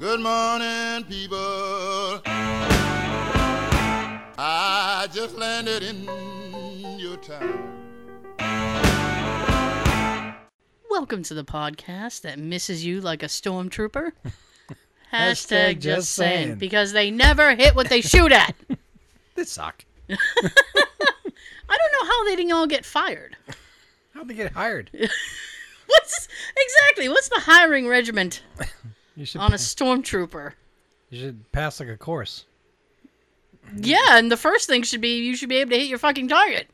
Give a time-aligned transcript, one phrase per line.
[0.00, 2.22] Good morning, people.
[4.38, 6.04] I just landed in
[7.00, 7.74] your town.
[10.88, 14.12] Welcome to the podcast that misses you like a stormtrooper.
[15.12, 16.58] Hashtag just saying.
[16.58, 18.54] Because they never hit what they shoot at.
[19.34, 19.84] They suck.
[20.10, 23.36] I don't know how they didn't all get fired.
[24.14, 24.90] How'd they get hired?
[25.86, 27.08] What's exactly?
[27.08, 28.42] What's the hiring regiment
[29.18, 30.52] You should on a stormtrooper?
[31.10, 32.44] you should pass like a course.
[33.76, 36.28] Yeah, and the first thing should be you should be able to hit your fucking
[36.28, 36.68] target.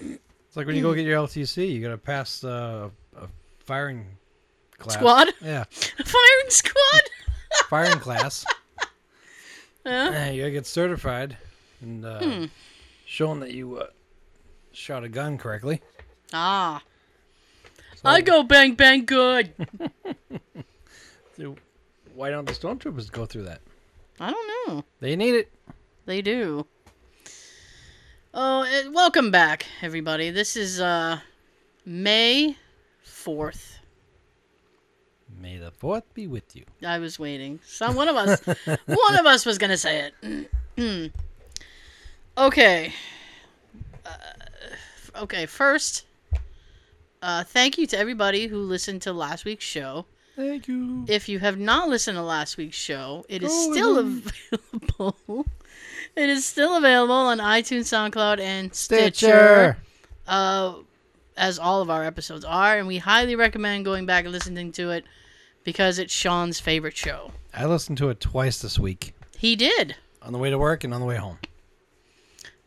[0.00, 3.28] It's like when you go get your LTC, you gotta pass uh, a
[3.60, 4.04] firing
[4.78, 4.96] class.
[4.96, 5.28] Squad?
[5.40, 7.02] Yeah, Firing squad.
[7.70, 8.44] firing class.
[9.86, 10.30] Yeah.
[10.30, 11.36] You gotta get certified
[11.82, 12.44] and uh, Hmm.
[13.04, 13.88] showing that you uh,
[14.72, 15.82] shot a gun correctly.
[16.32, 16.82] Ah.
[18.02, 19.52] I go bang bang good.
[22.14, 23.60] Why don't the stormtroopers go through that?
[24.20, 24.84] I don't know.
[25.00, 25.52] They need it.
[26.06, 26.66] They do.
[28.32, 30.30] Oh, eh, welcome back, everybody.
[30.30, 31.18] This is uh
[31.84, 32.56] May
[33.04, 33.78] 4th.
[35.40, 36.64] May the fourth be with you.
[36.86, 37.58] I was waiting.
[37.66, 38.40] Some one of us
[38.86, 40.10] one of us was going to say
[40.76, 41.12] it.
[42.36, 42.92] Okay.
[44.04, 46.04] Uh, okay, first
[47.22, 50.06] uh thank you to everybody who listened to last week's show.
[50.36, 51.04] Thank you.
[51.08, 54.22] If you have not listened to last week's show, it is Go still ahead.
[54.52, 55.46] available.
[56.16, 59.76] It is still available on iTunes, SoundCloud, and Stitcher, Stitcher.
[60.28, 60.74] uh,
[61.36, 64.90] as all of our episodes are, and we highly recommend going back and listening to
[64.92, 65.04] it
[65.64, 67.32] because it's Sean's favorite show.
[67.52, 69.96] I listened to it twice this week He did.
[70.22, 71.38] on the way to work and on the way home,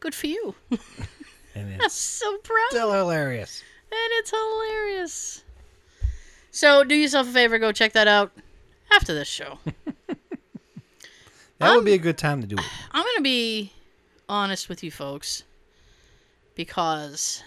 [0.02, 0.54] Good for you.
[1.56, 2.68] and I'm so proud.
[2.72, 3.64] still hilarious.
[3.92, 5.44] and it's hilarious.
[6.58, 8.32] So do yourself a favor, go check that out
[8.92, 9.60] after this show.
[11.60, 12.64] That Um, would be a good time to do it.
[12.92, 13.72] I'm gonna be
[14.30, 15.44] honest with you folks
[16.54, 17.42] because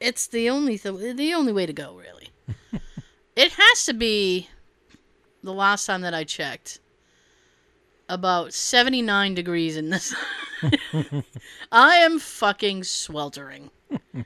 [0.00, 2.30] it's the only th- the only way to go really.
[3.36, 4.48] it has to be
[5.44, 6.80] the last time that I checked
[8.08, 10.12] about 79 degrees in this.
[11.70, 13.70] I am fucking sweltering.
[13.92, 14.24] I'm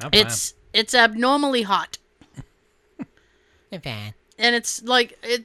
[0.00, 0.10] fine.
[0.12, 1.98] It's it's abnormally hot.
[4.38, 5.44] And it's like it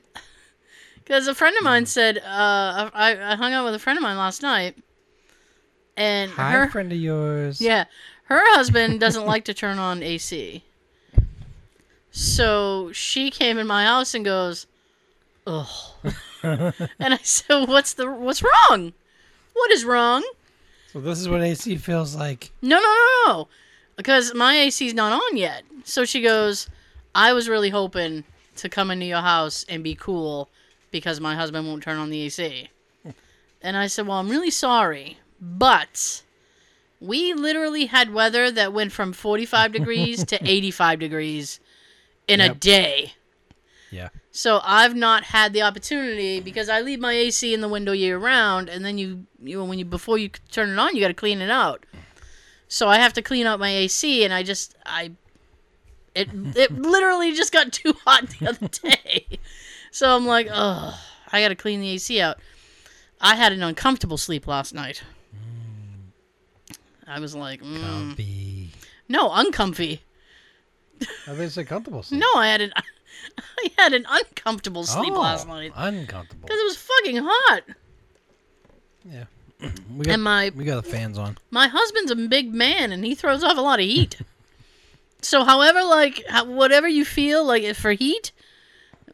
[0.95, 4.03] because a friend of mine said uh I, I hung out with a friend of
[4.03, 4.75] mine last night
[5.97, 7.61] and Hi, her friend of yours.
[7.61, 7.85] yeah
[8.25, 10.63] her husband doesn't like to turn on ac
[12.11, 14.67] so she came in my house and goes
[15.45, 15.95] oh
[16.43, 16.73] and
[17.13, 18.93] i said what's the what's wrong?
[19.53, 20.21] What is wrong?
[20.91, 22.51] So this is what AC feels like.
[22.61, 23.47] no no no no
[23.95, 25.63] because my ac's not on yet.
[25.85, 26.69] So she goes
[27.15, 28.23] i was really hoping
[28.55, 30.49] to come into your house and be cool
[30.91, 32.69] because my husband won't turn on the ac
[33.61, 36.21] and i said well i'm really sorry but
[37.01, 41.59] we literally had weather that went from 45 degrees to 85 degrees
[42.27, 43.13] in a day
[43.91, 44.09] Yeah.
[44.31, 48.17] so I've not had the opportunity because I leave my AC in the window year
[48.17, 51.13] round, and then you, you when you before you turn it on, you got to
[51.13, 51.85] clean it out.
[52.67, 55.11] So I have to clean out my AC, and I just I,
[56.15, 59.39] it it literally just got too hot the other day.
[59.91, 60.99] So I'm like, oh,
[61.31, 62.37] I got to clean the AC out.
[63.21, 65.03] I had an uncomfortable sleep last night.
[67.07, 68.71] I was like, mm, Comfy.
[69.07, 70.01] no, uncomfy.
[71.01, 72.21] I think it's a comfortable sleep.
[72.21, 72.73] No, I had an
[73.59, 75.71] I had an uncomfortable sleep Oh, last night.
[75.75, 76.47] Uncomfortable.
[76.47, 77.61] Because it was fucking hot.
[79.03, 79.25] Yeah.
[79.95, 81.37] We got, And my we got the fans on.
[81.49, 84.17] my husband's a big man and he throws off a lot of heat.
[85.21, 88.31] so however like how, whatever you feel like for heat,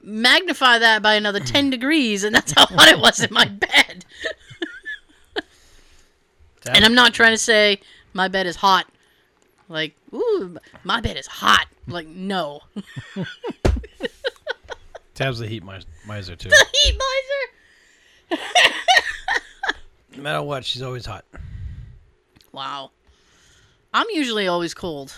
[0.02, 1.52] magnify that by another mm.
[1.52, 3.46] 10 degrees and that's how hot it was in my
[3.86, 4.06] bed.
[6.68, 7.82] And I'm not trying to say
[8.14, 8.86] my bed is hot.
[9.68, 11.66] Like, ooh, my bed is hot.
[11.88, 12.62] Like, no.
[15.16, 16.50] Tab's the heat mis- miser too.
[16.52, 17.00] The heat
[18.30, 18.42] miser.
[20.18, 21.26] no matter what, she's always hot.
[22.52, 22.92] Wow.
[23.94, 25.14] I'm usually always cold.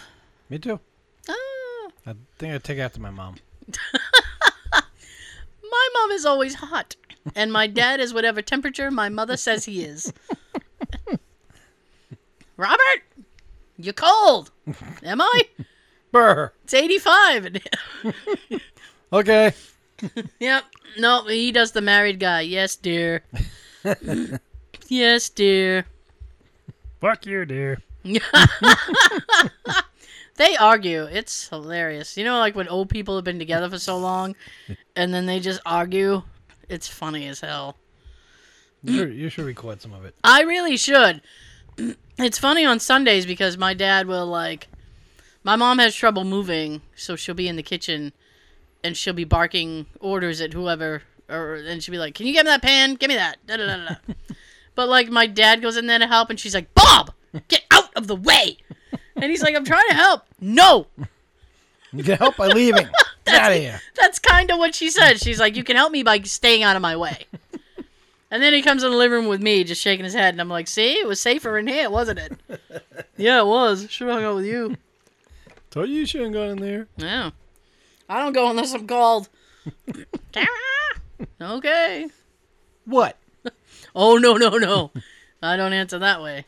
[0.53, 0.79] Me too.
[1.27, 1.89] Ah.
[2.05, 3.38] I think I take after my mom.
[4.71, 6.95] My mom is always hot,
[7.33, 10.13] and my dad is whatever temperature my mother says he is.
[12.57, 13.01] Robert,
[13.77, 14.51] you're cold.
[15.01, 15.41] Am I?
[16.11, 16.53] Brr.
[16.65, 17.57] It's 85.
[19.11, 19.53] Okay.
[20.39, 20.65] yep.
[21.00, 22.41] No, he does the married guy.
[22.41, 23.23] Yes, dear.
[24.88, 25.85] yes, dear.
[27.00, 27.79] Fuck you, dear.
[30.35, 31.03] They argue.
[31.03, 32.18] It's hilarious.
[32.18, 34.35] You know, like when old people have been together for so long,
[34.95, 36.24] and then they just argue.
[36.69, 37.77] It's funny as hell.
[38.83, 40.15] You should, you should record some of it.
[40.24, 41.21] I really should.
[42.15, 44.68] It's funny on Sundays because my dad will like.
[45.44, 48.13] My mom has trouble moving, so she'll be in the kitchen,
[48.83, 52.45] and she'll be barking orders at whoever, or and she'll be like, "Can you get
[52.45, 52.94] me that pan?
[52.94, 53.95] Give me that." Da, da, da, da.
[54.75, 57.12] but like my dad goes in there to help, and she's like, "Bob,
[57.47, 58.57] get out of the way!"
[59.15, 60.88] And he's like, "I'm trying to help." No,
[61.92, 62.88] You can help by leaving.
[63.25, 63.80] Get out of here.
[63.95, 65.19] that's kind of what she said.
[65.21, 67.25] She's like, "You can help me by staying out of my way."
[68.31, 70.42] And then he comes in the living room with me, just shaking his head, and
[70.42, 72.33] I'm like, "See, it was safer in here, wasn't it?"
[73.18, 73.89] yeah, it was.
[73.92, 74.75] Should have hung out with you.
[75.69, 76.88] Told you you shouldn't go in there.
[76.98, 77.30] Yeah,
[78.10, 79.30] I don't go unless I'm called.
[80.31, 80.48] Tara.
[81.42, 82.07] Okay.
[82.86, 83.18] What?
[83.95, 84.92] Oh no no no,
[85.42, 86.45] I don't answer that way.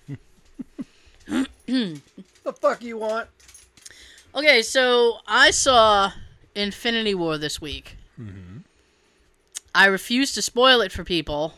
[2.45, 3.27] The fuck you want?
[4.35, 6.11] Okay, so I saw
[6.53, 7.97] Infinity War this week.
[9.73, 11.53] I refuse to spoil it for people.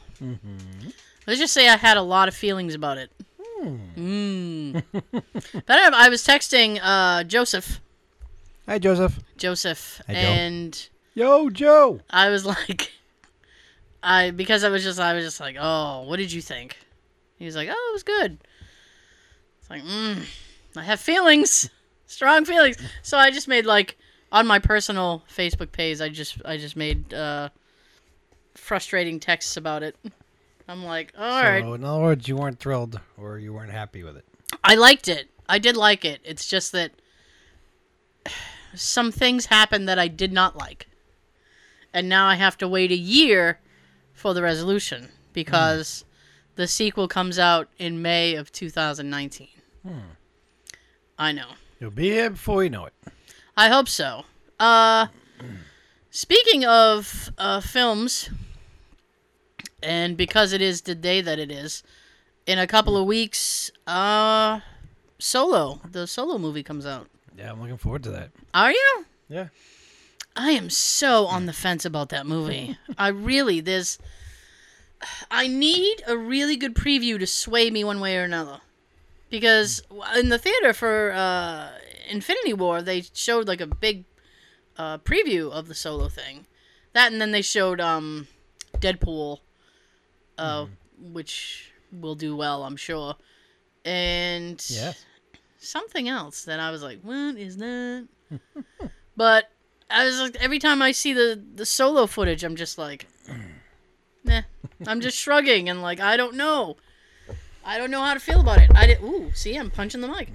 [1.28, 3.12] Let's just say I had a lot of feelings about it.
[3.64, 4.82] Mm.
[5.12, 7.82] but I, I was texting uh, Joseph,
[8.66, 9.20] Hi, Joseph.
[9.38, 10.20] Joseph, Hi, Joe.
[10.20, 12.00] and Yo, Joe.
[12.10, 12.92] I was like,
[14.04, 16.78] I because I was just I was just like, oh, what did you think?
[17.38, 18.38] He was like, oh, it was good.
[19.60, 20.24] It's like, mm,
[20.78, 21.70] I have feelings,
[22.06, 22.78] strong feelings.
[23.02, 23.98] So I just made like
[24.32, 27.50] on my personal Facebook page, I just I just made uh,
[28.56, 29.96] frustrating texts about it.
[30.68, 34.04] I'm like, all so, right, in other words, you weren't thrilled or you weren't happy
[34.04, 34.26] with it.
[34.64, 35.30] I liked it.
[35.48, 36.20] I did like it.
[36.26, 36.92] It's just that
[38.76, 40.88] some things happened that I did not like.
[41.94, 43.60] And now I have to wait a year
[44.14, 46.04] for the resolution because
[46.56, 49.48] the sequel comes out in May of 2019.
[51.18, 51.52] I know.
[51.80, 52.94] You'll be here before you know it.
[53.56, 54.26] I hope so.
[54.60, 55.08] Uh,
[56.10, 58.30] speaking of uh, films,
[59.82, 61.84] and because it is the day that it is,
[62.46, 64.62] in a couple of weeks, uh,
[65.20, 67.08] Solo, the Solo movie comes out.
[67.38, 68.32] Yeah, I'm looking forward to that.
[68.54, 69.06] Are you?
[69.30, 69.48] Yeah.
[70.36, 72.78] I am so on the fence about that movie.
[72.98, 73.98] I really there's
[75.30, 78.62] I need a really good preview to sway me one way or another.
[79.30, 79.82] Because
[80.18, 81.70] in the theater for uh,
[82.10, 84.06] Infinity War, they showed like a big
[84.78, 86.46] uh, preview of the solo thing.
[86.94, 88.28] That and then they showed um,
[88.78, 89.40] Deadpool,
[90.38, 90.68] uh,
[91.00, 93.16] which will do well, I'm sure.
[93.84, 94.94] And Yeah.
[95.60, 98.08] something else that I was like, what is that?
[99.18, 99.52] but
[99.90, 103.08] I was like, every time I see the the solo footage, I'm just like,
[104.24, 104.42] nah.
[104.86, 106.78] I'm just shrugging and like, I don't know.
[107.68, 108.72] I don't know how to feel about it.
[108.74, 109.02] I did.
[109.02, 110.30] Ooh, see, I'm punching the mic.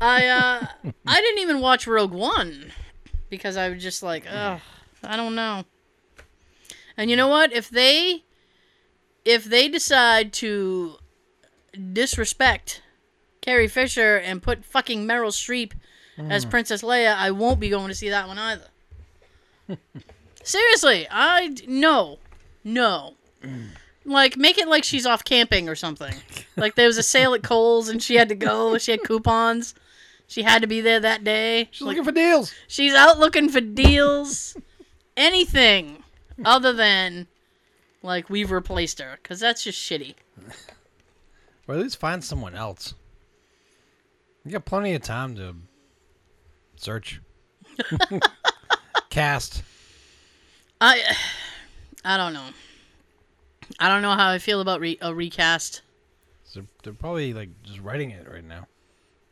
[0.00, 0.66] I uh,
[1.06, 2.72] I didn't even watch Rogue One
[3.28, 4.60] because I was just like, ugh,
[5.02, 5.64] I don't know.
[6.96, 7.52] And you know what?
[7.52, 8.22] If they
[9.24, 10.94] if they decide to
[11.92, 12.82] disrespect
[13.40, 15.72] Carrie Fisher and put fucking Meryl Streep
[16.16, 18.68] as Princess Leia, I won't be going to see that one either.
[20.44, 22.18] Seriously, I no,
[22.62, 23.14] no.
[24.06, 26.14] Like make it like she's off camping or something.
[26.56, 28.78] Like there was a sale at Kohl's and she had to go.
[28.78, 29.74] She had coupons.
[30.28, 31.68] She had to be there that day.
[31.72, 32.52] She's Like, looking for deals.
[32.68, 34.56] she's out looking for deals.
[35.16, 36.02] Anything
[36.44, 37.26] other than
[38.02, 40.14] like we've replaced her because that's just shitty.
[41.66, 42.94] Or at least find someone else.
[44.44, 45.56] You got plenty of time to
[46.76, 47.20] search.
[49.10, 49.62] Cast.
[50.80, 51.00] I
[52.04, 52.46] I don't know.
[53.78, 55.82] I don't know how I feel about re- a recast.
[56.44, 58.66] So they're probably like just writing it right now.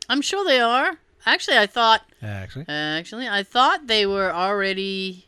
[0.09, 0.99] I'm sure they are.
[1.25, 2.65] Actually, I thought uh, Actually.
[2.67, 5.25] actually I thought they were already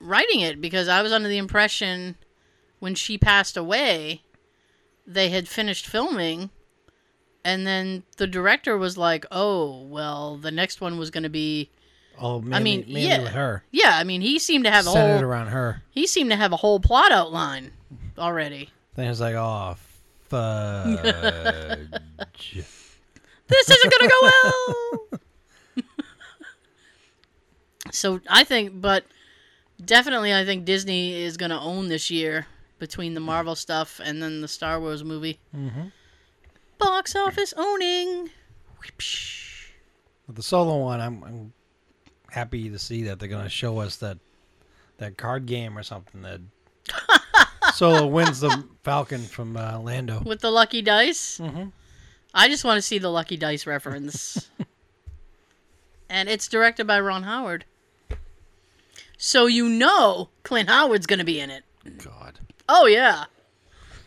[0.00, 2.16] writing it because I was under the impression
[2.78, 4.22] when she passed away
[5.06, 6.50] they had finished filming
[7.44, 11.70] and then the director was like, "Oh, well, the next one was going to be
[12.20, 13.22] Oh, mainly, mean, mainly yeah.
[13.22, 13.62] with her.
[13.70, 15.82] Yeah, I mean, he seemed to have a whole around her.
[15.90, 17.72] he seemed to have a whole plot outline
[18.18, 18.70] already.
[18.94, 19.76] Then it's like, oh,
[20.28, 21.02] fudge.
[23.46, 25.20] this isn't gonna go well.
[27.92, 29.04] so I think, but
[29.84, 32.46] definitely, I think Disney is gonna own this year
[32.78, 35.38] between the Marvel stuff and then the Star Wars movie.
[35.56, 35.92] Mhm.
[36.78, 38.30] Box office owning.
[40.26, 41.52] With the solo one, I'm, I'm
[42.38, 44.18] happy to see that they're gonna show us that
[44.98, 46.40] that card game or something that
[47.74, 50.22] Solo wins the Falcon from uh, Lando.
[50.24, 51.38] With the lucky dice.
[51.38, 51.72] Mhm.
[52.34, 54.48] I just want to see the lucky dice reference.
[56.10, 57.64] and it's directed by Ron Howard.
[59.16, 61.64] So you know Clint Howard's going to be in it.
[61.98, 62.38] God.
[62.68, 63.24] Oh yeah,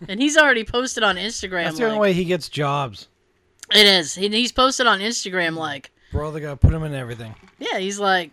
[0.07, 1.65] and he's already posted on Instagram.
[1.65, 3.07] That's the like, only way he gets jobs.
[3.73, 4.15] It is.
[4.15, 7.33] He, he's posted on Instagram like, Bro, they gotta put him in everything.
[7.59, 8.31] yeah, he's like,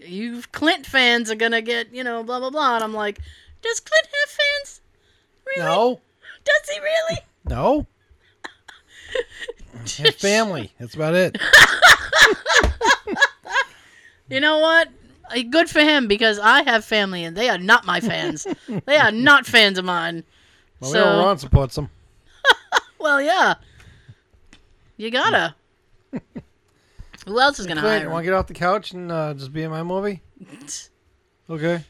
[0.00, 2.76] you Clint fans are gonna get, you know, blah blah blah.
[2.76, 3.18] And I'm like,
[3.62, 4.80] does Clint have fans?
[5.56, 5.68] Really?
[5.68, 6.00] No.
[6.44, 7.18] Does he really?
[7.44, 7.86] No.
[9.84, 10.72] His family.
[10.78, 11.36] That's about it.
[14.30, 14.88] You know what?
[15.30, 18.46] Uh, Good for him because I have family and they are not my fans.
[18.86, 20.24] they are not fans of mine.
[20.80, 21.90] Well, So- Ron supports them.
[22.98, 23.54] Well, yeah.
[24.96, 25.54] You gotta.
[27.26, 28.12] Who else is gonna Clint, hire you him?
[28.12, 30.20] want to get off the couch and uh, just be in my movie?
[31.50, 31.82] Okay.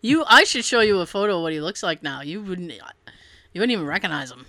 [0.00, 2.22] You, I should show you a photo of what he looks like now.
[2.22, 2.80] You wouldn't, you
[3.60, 4.44] wouldn't even recognize him.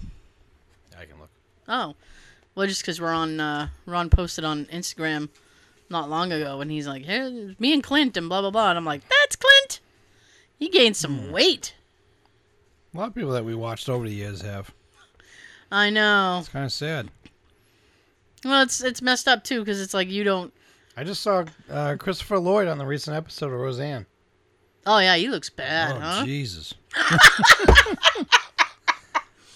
[0.98, 1.30] I can look.
[1.68, 1.96] Oh,
[2.56, 5.30] well, just because Ron, uh, Ron posted on Instagram
[5.90, 8.78] not long ago, and he's like, "Hey, me and Clint," and blah blah blah, and
[8.78, 9.80] I'm like, "That's Clint."
[10.58, 11.74] He gained some weight.
[12.94, 14.72] A lot of people that we watched over the years have.
[15.72, 16.38] I know.
[16.40, 17.10] It's kind of sad.
[18.46, 20.54] Well, it's it's messed up too because it's like you don't.
[20.96, 24.06] I just saw uh, Christopher Lloyd on the recent episode of Roseanne.
[24.86, 26.26] Oh yeah, he looks bad, oh huh?
[26.26, 26.74] Jesus!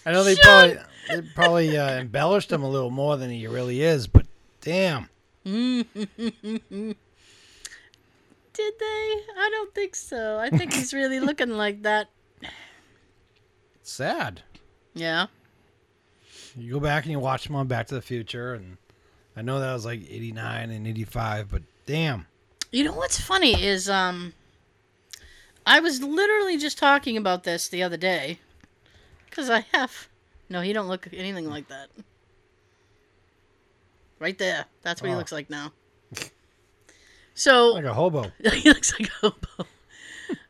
[0.05, 0.77] I know they probably
[1.09, 4.25] they probably uh, embellished him a little more than he really is, but
[4.61, 5.09] damn,
[5.43, 5.85] Did
[8.79, 9.19] they?
[9.37, 10.37] I don't think so.
[10.37, 12.09] I think he's really looking like that.
[12.41, 14.41] it's sad.
[14.93, 15.27] Yeah.
[16.55, 18.77] You go back and you watch them on Back to the Future, and
[19.35, 22.27] I know that was like '89 and '85, but damn,
[22.71, 24.33] You know what's funny is um
[25.65, 28.39] I was literally just talking about this the other day
[29.31, 30.07] cuz I have
[30.49, 31.87] No, he don't look anything like that.
[34.19, 34.65] Right there.
[34.83, 35.17] That's what he Oh.
[35.17, 35.73] looks like now.
[37.35, 38.31] So like a hobo.
[38.53, 39.67] he looks like a hobo.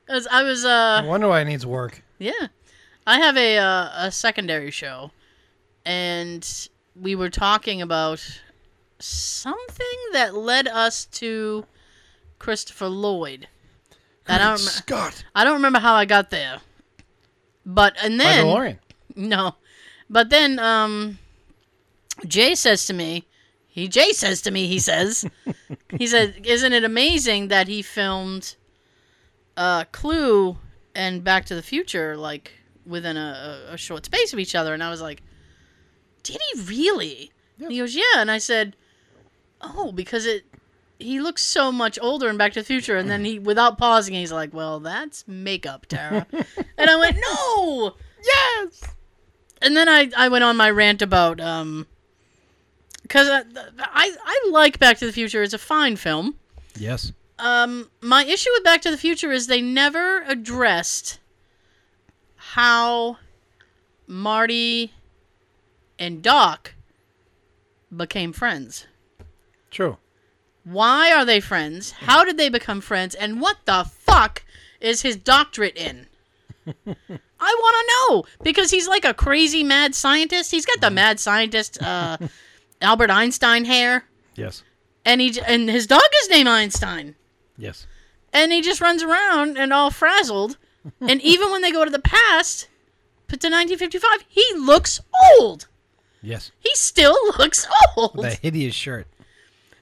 [0.06, 2.04] 'Cause I was uh I wonder why he needs work.
[2.20, 2.48] yeah.
[3.08, 5.12] I have a uh, a secondary show
[5.86, 8.24] and we were talking about
[9.00, 11.66] something that led us to
[12.40, 13.48] Christopher Lloyd.
[14.28, 16.60] I don't rem- Scott, I don't remember how I got there.
[17.66, 18.78] But and then DeLorean.
[19.16, 19.56] no.
[20.10, 21.20] But then um
[22.28, 23.26] Jay says to me,
[23.68, 25.26] he Jay says to me, he says,
[25.98, 28.56] he said, "Isn't it amazing that he filmed
[29.58, 30.58] uh Clue
[30.96, 32.52] and Back to the Future like
[32.86, 35.22] within a, a, a short space of each other?" And I was like,
[36.24, 38.76] "Did he really?" And he goes, "Yeah." And I said,
[39.62, 40.46] "Oh, because it
[41.00, 44.14] he looks so much older in Back to the Future." And then he without pausing,
[44.14, 46.26] he's like, "Well, that's makeup, Tara."
[46.78, 48.84] and I went, "No!" Yes.
[49.62, 51.88] and then I, I went on my rant about um
[53.02, 53.44] because I,
[53.80, 55.44] I I like Back to the Future.
[55.44, 56.36] It's a fine film.
[56.76, 57.12] Yes.
[57.40, 61.20] Um, my issue with Back to the Future is they never addressed
[62.36, 63.18] how
[64.08, 64.94] Marty
[66.04, 66.74] and Doc
[67.96, 68.88] became friends.
[69.72, 69.98] True.
[70.66, 71.92] Why are they friends?
[71.92, 73.16] How did they become friends?
[73.16, 74.44] And what the fuck
[74.82, 76.08] is his doctorate in?
[76.68, 80.52] I want to know because he's like a crazy mad scientist.
[80.52, 82.18] He's got the mad scientist uh,
[82.82, 84.06] Albert Einstein hair,
[84.36, 84.64] Yes.
[85.06, 87.16] and he and his dog is named Einstein,
[87.58, 87.86] Yes.
[88.32, 90.58] and he just runs around and all frazzled.
[91.02, 92.68] and even when they go to the past,
[93.28, 95.02] to 1955, he looks
[95.38, 95.68] old.
[96.24, 96.52] Yes.
[96.60, 98.16] He still looks old.
[98.16, 99.06] The hideous shirt.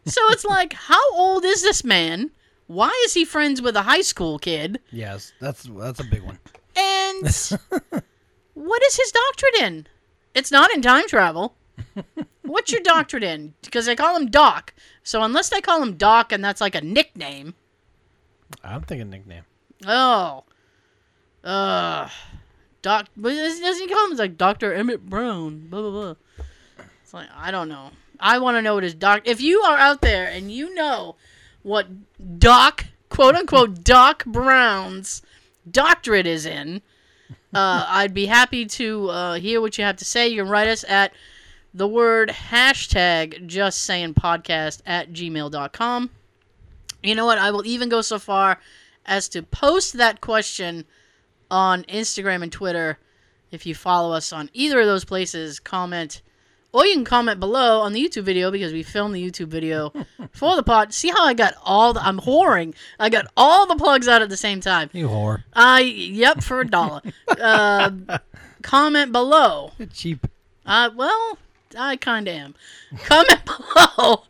[0.06, 2.32] So it's like, how old is this man?
[2.68, 4.80] Why is he friends with a high school kid?
[4.92, 5.32] Yes.
[5.40, 6.40] That's that's a big one.
[6.76, 7.24] And
[8.54, 9.88] what is his doctorate in?
[10.34, 11.56] It's not in time travel.
[12.44, 13.54] What's your doctorate in?
[13.62, 14.74] Because they call him Doc.
[15.04, 17.54] So unless they call him Doc and that's like a nickname.
[18.64, 19.44] I'm thinking a nickname.
[19.86, 20.44] Oh.
[21.44, 22.10] Uh
[22.82, 24.74] Doc but doesn't he call him like Dr.
[24.74, 25.68] Emmett Brown?
[25.68, 26.16] Blah blah blah.
[27.12, 27.92] It's like I don't know.
[28.22, 31.18] I want to know what his doc if you are out there and you know
[31.62, 31.88] what
[32.40, 35.22] Doc quote unquote Doc Brown's
[35.70, 36.82] doctorate is in,
[37.54, 40.30] uh, I'd be happy to uh, hear what you have to say.
[40.30, 41.12] You can write us at
[41.74, 46.12] the word hashtag just saying podcast at gmail.com.
[47.04, 47.40] You know what?
[47.40, 48.58] I will even go so far
[49.06, 50.86] as to post that question
[51.50, 53.00] on Instagram and Twitter.
[53.52, 56.22] If you follow us on either of those places, comment,
[56.74, 59.92] or you can comment below on the YouTube video because we filmed the YouTube video
[60.32, 60.94] for the pod.
[60.94, 62.74] See how I got all the, I'm whoring.
[63.00, 64.90] I got all the plugs out at the same time.
[64.94, 65.44] You whore.
[65.54, 67.02] I, yep, for a dollar.
[67.40, 67.92] uh,
[68.62, 69.72] comment below.
[69.94, 70.28] Cheap.
[70.66, 71.38] Uh, well,
[71.78, 72.56] I kind of am.
[73.04, 74.24] Comment below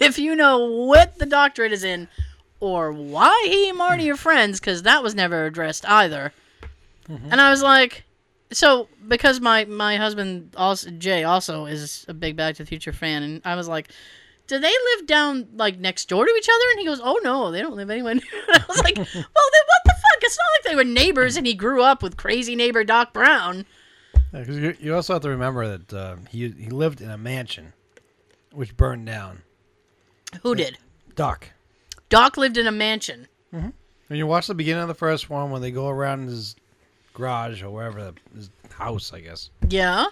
[0.00, 2.08] if you know what the doctorate is in
[2.60, 6.32] or why he and Marty are friends, because that was never addressed either.
[7.08, 8.04] And I was like,
[8.52, 12.92] so because my my husband also Jay also is a big Back to the Future
[12.92, 13.88] fan, and I was like,
[14.46, 16.70] do they live down like next door to each other?
[16.70, 18.14] And he goes, oh no, they don't live anywhere.
[18.14, 20.22] near." I was like, well then what the fuck?
[20.22, 23.66] It's not like they were neighbors, and he grew up with crazy neighbor Doc Brown.
[24.32, 27.72] Because you, you also have to remember that uh, he he lived in a mansion,
[28.52, 29.42] which burned down.
[30.42, 30.78] Who did?
[31.14, 31.50] Doc.
[32.08, 33.28] Doc lived in a mansion.
[33.50, 36.54] When you watch the beginning of the first one, when they go around his
[37.16, 39.50] garage or wherever his house, I guess.
[39.68, 40.04] Yeah.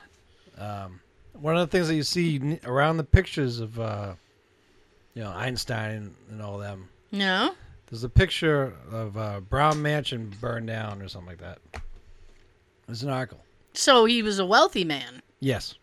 [0.59, 1.01] Um,
[1.35, 4.15] One of the things that you see around the pictures of, uh,
[5.15, 6.89] you know, Einstein and all them.
[7.13, 7.55] No.
[7.87, 11.59] There's a picture of uh, Brown Mansion burned down or something like that.
[12.87, 13.45] There's an article.
[13.75, 15.21] So he was a wealthy man.
[15.41, 15.75] Yes.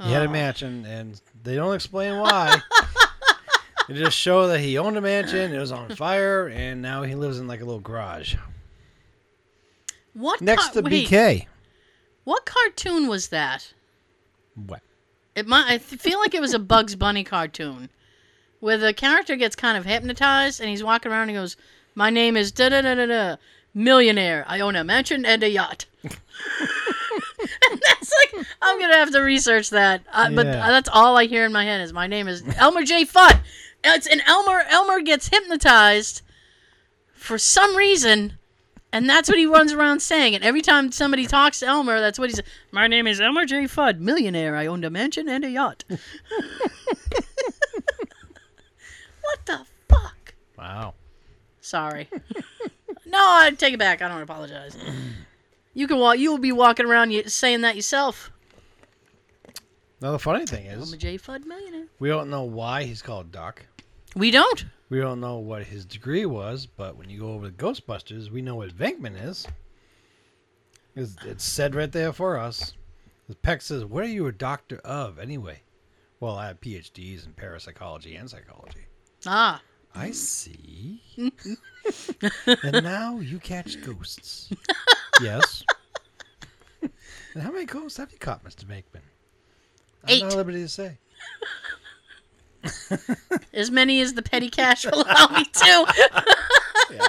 [0.00, 0.32] He had a Oh.
[0.32, 2.60] mansion, and they don't explain why.
[3.88, 7.14] they just show that he owned a mansion, it was on fire, and now he
[7.14, 8.36] lives in like a little garage
[10.14, 11.46] What next car- to wait, BK.
[12.24, 13.72] What cartoon was that?
[14.54, 14.80] What?
[15.34, 15.66] It might.
[15.70, 17.88] I feel like it was a Bugs Bunny cartoon,
[18.60, 21.56] where the character gets kind of hypnotized and he's walking around and he goes,
[21.94, 23.36] "My name is da da da da da,
[23.74, 24.44] millionaire.
[24.46, 26.12] I own a mansion and a yacht." and
[27.86, 30.02] that's like I'm gonna have to research that.
[30.12, 33.04] Uh, But that's all I hear in my head is my name is Elmer J.
[33.06, 33.40] Fudd.
[33.84, 34.62] It's and Elmer.
[34.68, 36.22] Elmer gets hypnotized
[37.14, 38.34] for some reason.
[38.92, 40.34] And that's what he runs around saying.
[40.34, 42.44] And every time somebody talks to Elmer, that's what he says.
[42.72, 43.64] My name is Elmer J.
[43.64, 44.54] Fudd, millionaire.
[44.54, 45.84] I owned a mansion and a yacht.
[45.88, 45.98] what
[49.46, 50.34] the fuck?
[50.58, 50.92] Wow.
[51.62, 52.08] Sorry.
[53.06, 54.02] no, I take it back.
[54.02, 54.76] I don't apologize.
[55.72, 56.18] You can walk.
[56.18, 58.30] You will be walking around saying that yourself.
[60.02, 61.16] Now the funny thing is, Elmer J.
[61.16, 61.86] Fudd, millionaire.
[61.98, 63.64] we don't know why he's called Doc.
[64.14, 64.66] We don't.
[64.92, 68.42] We don't know what his degree was, but when you go over to Ghostbusters, we
[68.42, 69.46] know what Venkman is.
[70.94, 72.74] It's, it's said right there for us.
[73.26, 75.62] The Peck says, "What are you a doctor of, anyway?"
[76.20, 78.84] Well, I have PhDs in parapsychology and psychology.
[79.24, 79.62] Ah,
[79.94, 81.00] I see.
[81.16, 84.50] and now you catch ghosts.
[85.22, 85.64] yes.
[86.82, 88.64] And how many ghosts have you caught, Mr.
[88.64, 89.00] Venkman?
[90.04, 90.22] I'm Eight.
[90.22, 90.98] not at liberty to say.
[93.52, 96.06] As many as the petty cash will allow me to.
[96.90, 97.08] Yeah.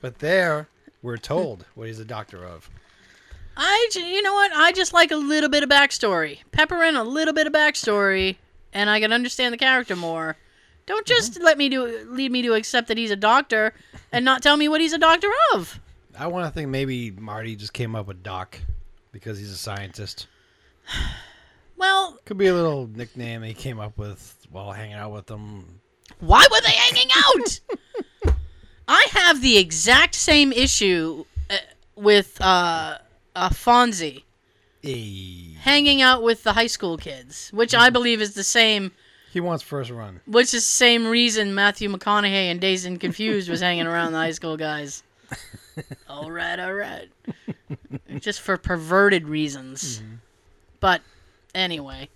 [0.00, 0.68] but there,
[1.02, 2.70] we're told what he's a doctor of.
[3.54, 4.50] I, you know what?
[4.52, 6.38] I just like a little bit of backstory.
[6.52, 8.36] Pepper in a little bit of backstory,
[8.72, 10.36] and I can understand the character more.
[10.86, 11.14] Don't mm-hmm.
[11.14, 13.74] just let me do lead me to accept that he's a doctor,
[14.10, 15.78] and not tell me what he's a doctor of.
[16.18, 18.58] I want to think maybe Marty just came up with Doc
[19.12, 20.28] because he's a scientist.
[21.78, 25.80] Well, Could be a little nickname he came up with while hanging out with them.
[26.20, 28.34] why were they hanging out?
[28.88, 31.56] I have the exact same issue uh,
[31.94, 32.98] with uh,
[33.36, 34.22] uh, Fonzie
[34.82, 35.54] Hey.
[35.60, 38.92] hanging out with the high school kids, which I believe is the same.
[39.30, 40.20] He wants first run.
[40.26, 44.18] Which is the same reason Matthew McConaughey and Dazed and Confused was hanging around the
[44.18, 45.02] high school guys.
[46.08, 47.08] all right, all right.
[48.20, 50.02] Just for perverted reasons.
[50.80, 51.02] But
[51.54, 52.08] anyway.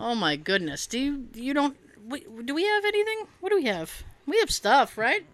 [0.00, 0.86] oh my goodness.
[0.86, 3.26] Do you you don't we, do we have anything?
[3.40, 4.02] What do we have?
[4.26, 5.24] We have stuff, right?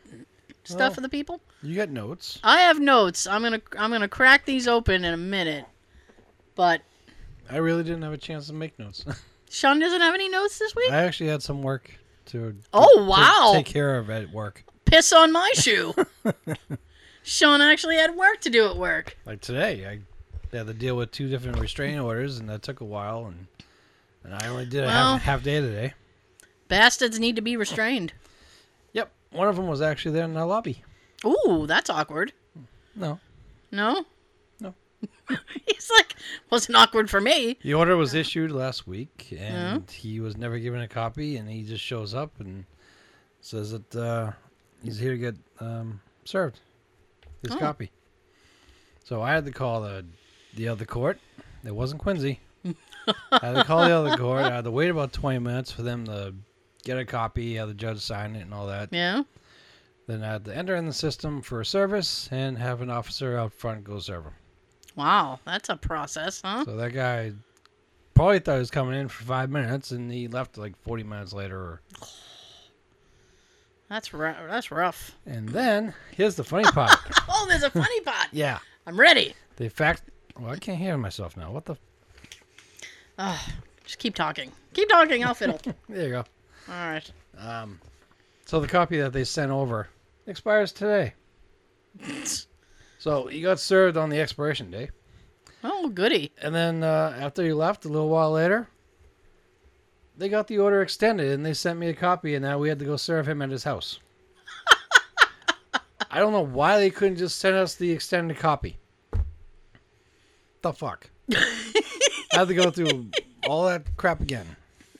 [0.64, 1.40] Stuff Well- for the people?
[1.62, 2.38] You got notes.
[2.42, 3.26] I have notes.
[3.26, 5.66] I'm going to I'm going to crack these open in a minute.
[6.54, 6.80] But
[7.50, 9.04] I really didn't have a chance to make notes.
[9.50, 10.90] Sean doesn't have any notes this week?
[10.90, 11.90] I actually had some work
[12.26, 13.52] to, oh, to- Oh, to wow.
[13.56, 14.64] take care of at work.
[14.86, 15.92] piss on my shoe.
[17.22, 19.16] Sean actually had work to do at work.
[19.26, 19.98] Like today, I
[20.58, 23.26] had to deal with two different restraining orders, and that took a while.
[23.26, 23.46] And
[24.24, 25.94] and I only did a Well- half, half day today.
[26.68, 28.12] Bastards need to be restrained.
[28.92, 30.82] Yep, one of them was actually there in the lobby.
[31.24, 32.32] Ooh, that's awkward.
[32.94, 33.18] No,
[33.72, 34.04] No?
[34.60, 34.74] No.
[35.66, 36.14] He's like,
[36.50, 37.56] wasn't awkward for me.
[37.62, 41.62] the order was issued last week, and he was never given a copy, and he
[41.62, 42.64] just shows up and
[43.40, 44.32] says that uh,
[44.82, 46.60] he's here to get um, served
[47.42, 47.58] his Oh.
[47.58, 47.90] copy.
[49.04, 50.04] So I had to call the
[50.54, 51.18] the other court.
[51.64, 52.40] It wasn't Quincy.
[52.64, 52.74] I
[53.40, 54.42] had to call the other court.
[54.44, 56.34] I had to wait about twenty minutes for them to
[56.84, 58.88] get a copy, have the judge sign it, and all that.
[58.92, 59.22] Yeah?
[60.06, 63.36] Then I had to enter in the system for a service and have an officer
[63.38, 64.32] out front go serve him.
[64.96, 66.64] Wow, that's a process, huh?
[66.64, 67.32] So that guy
[68.14, 71.32] probably thought he was coming in for five minutes, and he left like 40 minutes
[71.32, 71.80] later.
[73.88, 74.36] That's rough.
[74.48, 75.16] That's rough.
[75.26, 76.96] And then here's the funny part.
[77.32, 78.28] Oh, there's a funny part.
[78.32, 79.34] yeah, I'm ready.
[79.56, 80.02] they faxed
[80.40, 81.50] Well, I can't hear myself now.
[81.52, 81.76] What the?
[83.84, 84.50] Just keep talking.
[84.72, 85.24] Keep talking.
[85.24, 85.60] I'll fiddle.
[85.88, 86.24] There you go.
[86.68, 87.12] All right.
[87.38, 87.78] Um,
[88.46, 89.88] so the copy that they sent over
[90.26, 91.14] expires today.
[92.98, 94.90] So he got served on the expiration day,
[95.64, 96.32] Oh, goody.
[96.42, 98.68] and then uh, after he left, a little while later,
[100.18, 102.78] they got the order extended, and they sent me a copy, and now we had
[102.78, 104.00] to go serve him at his house.
[106.10, 108.76] I don't know why they couldn't just send us the extended copy.
[110.62, 111.08] The fuck?
[111.32, 111.44] I
[112.32, 113.08] had to go through
[113.46, 114.46] all that crap again.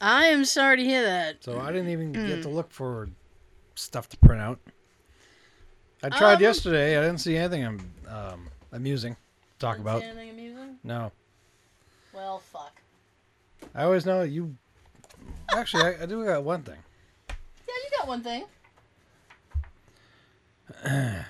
[0.00, 1.44] I am sorry to hear that.
[1.44, 3.08] So I didn't even get to look for
[3.74, 4.58] stuff to print out.
[6.02, 6.96] I tried Um, yesterday.
[6.96, 10.02] I didn't see anything um, um, amusing to talk about.
[10.02, 10.78] Anything amusing?
[10.82, 11.12] No.
[12.14, 12.80] Well, fuck.
[13.74, 14.56] I always know you.
[15.54, 16.78] Actually, I, I do got one thing.
[17.28, 17.34] Yeah,
[17.68, 18.44] you got one thing.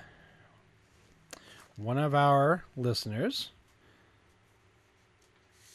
[1.77, 3.51] One of our listeners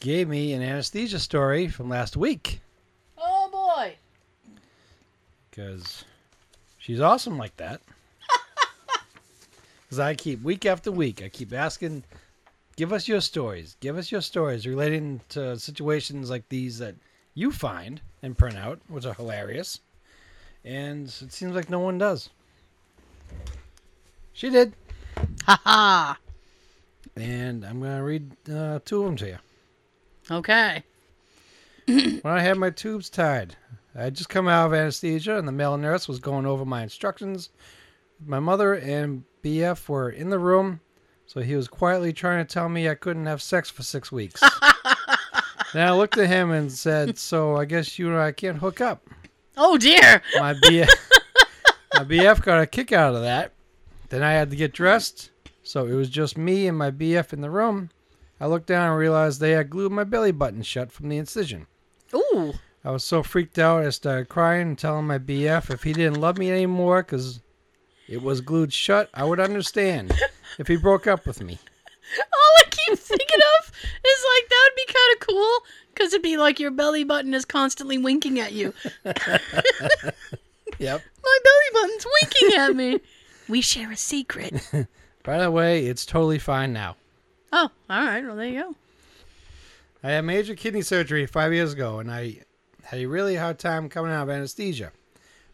[0.05, 2.61] gave me an anesthesia story from last week
[3.17, 3.95] Oh boy.
[5.49, 6.05] because
[6.77, 7.81] she's awesome like that.
[9.81, 12.03] Because I keep week after week, I keep asking,
[12.75, 13.77] give us your stories.
[13.79, 16.95] Give us your stories relating to situations like these that
[17.35, 19.79] you find and print out, which are hilarious.
[20.63, 22.29] And it seems like no one does.
[24.33, 24.73] She did.
[25.43, 26.15] Haha.
[27.15, 29.37] And I'm going to read uh, two of them to you.
[30.29, 30.83] Okay.
[31.85, 33.55] When I had my tubes tied,
[33.95, 36.81] I had just come out of anesthesia, and the male nurse was going over my
[36.81, 37.49] instructions.
[38.25, 40.79] My mother and BF were in the room,
[41.27, 44.41] so he was quietly trying to tell me I couldn't have sex for six weeks.
[45.73, 48.81] then I looked at him and said, "So I guess you and I can't hook
[48.81, 49.07] up."
[49.57, 50.23] Oh dear.
[50.39, 50.89] My BF,
[51.93, 53.53] my BF got a kick out of that.
[54.09, 55.29] Then I had to get dressed,
[55.61, 57.91] so it was just me and my BF in the room.
[58.39, 61.67] I looked down and realized they had glued my belly button shut from the incision.
[62.13, 62.53] Ooh.
[62.83, 66.21] I was so freaked out, I started crying and telling my BF if he didn't
[66.21, 67.39] love me anymore because
[68.07, 70.13] it was glued shut, I would understand
[70.59, 71.57] if he broke up with me.
[72.19, 75.59] All I keep thinking of is like that would be kind of cool
[75.93, 78.73] because it'd be like your belly button is constantly winking at you.
[80.79, 81.01] Yep.
[81.23, 82.99] My belly button's winking at me.
[83.47, 84.61] We share a secret.
[85.23, 86.95] By the way, it's totally fine now.
[87.57, 88.21] Oh, all right.
[88.25, 88.75] Well, there you go.
[90.03, 92.41] I had major kidney surgery five years ago, and I
[92.83, 94.91] had a really hard time coming out of anesthesia.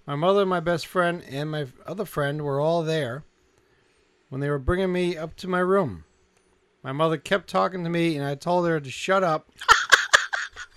[0.08, 3.24] My mother, my best friend, and my other friend were all there
[4.30, 6.06] when they were bringing me up to my room.
[6.82, 9.52] My mother kept talking to me, and I told her to shut up.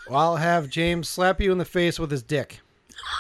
[0.06, 2.60] or I'll have James slap you in the face with his dick.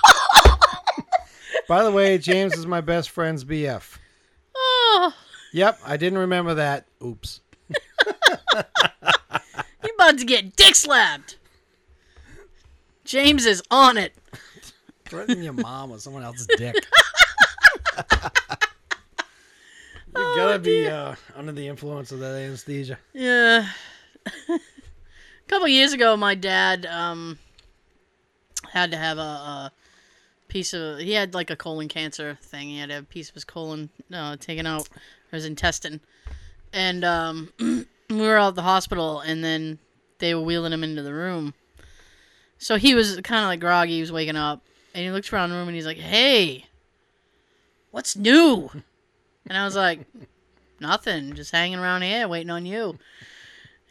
[1.68, 3.96] By the way, James is my best friend's BF.
[4.54, 5.14] Oh,
[5.54, 6.86] Yep, I didn't remember that.
[7.00, 7.40] Oops.
[8.54, 11.36] You about to get dick slapped.
[13.04, 14.14] James is on it.
[15.04, 16.74] Threaten your mom with someone else's dick.
[20.16, 22.98] you gotta be uh, under the influence of that anesthesia.
[23.12, 23.68] Yeah.
[24.48, 24.58] a
[25.48, 27.38] couple years ago, my dad um
[28.70, 29.72] had to have a, a
[30.48, 30.98] piece of.
[30.98, 32.68] He had like a colon cancer thing.
[32.68, 34.88] He had a piece of his colon uh, taken out,
[35.32, 36.00] or his intestine,
[36.72, 37.52] and um
[38.10, 39.78] we were out at the hospital, and then
[40.18, 41.54] they were wheeling him into the room.
[42.58, 43.94] So he was kind of like groggy.
[43.94, 44.62] He was waking up,
[44.94, 46.66] and he looks around the room, and he's like, "Hey,
[47.90, 48.70] what's new?"
[49.46, 50.00] And I was like,
[50.80, 51.34] "Nothing.
[51.34, 52.98] Just hanging around here, waiting on you."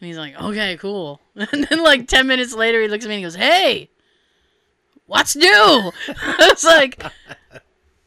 [0.03, 1.21] And he's like, okay, cool.
[1.53, 3.89] And then like 10 minutes later, he looks at me and he goes, hey,
[5.05, 5.47] what's new?
[6.09, 7.01] I was like,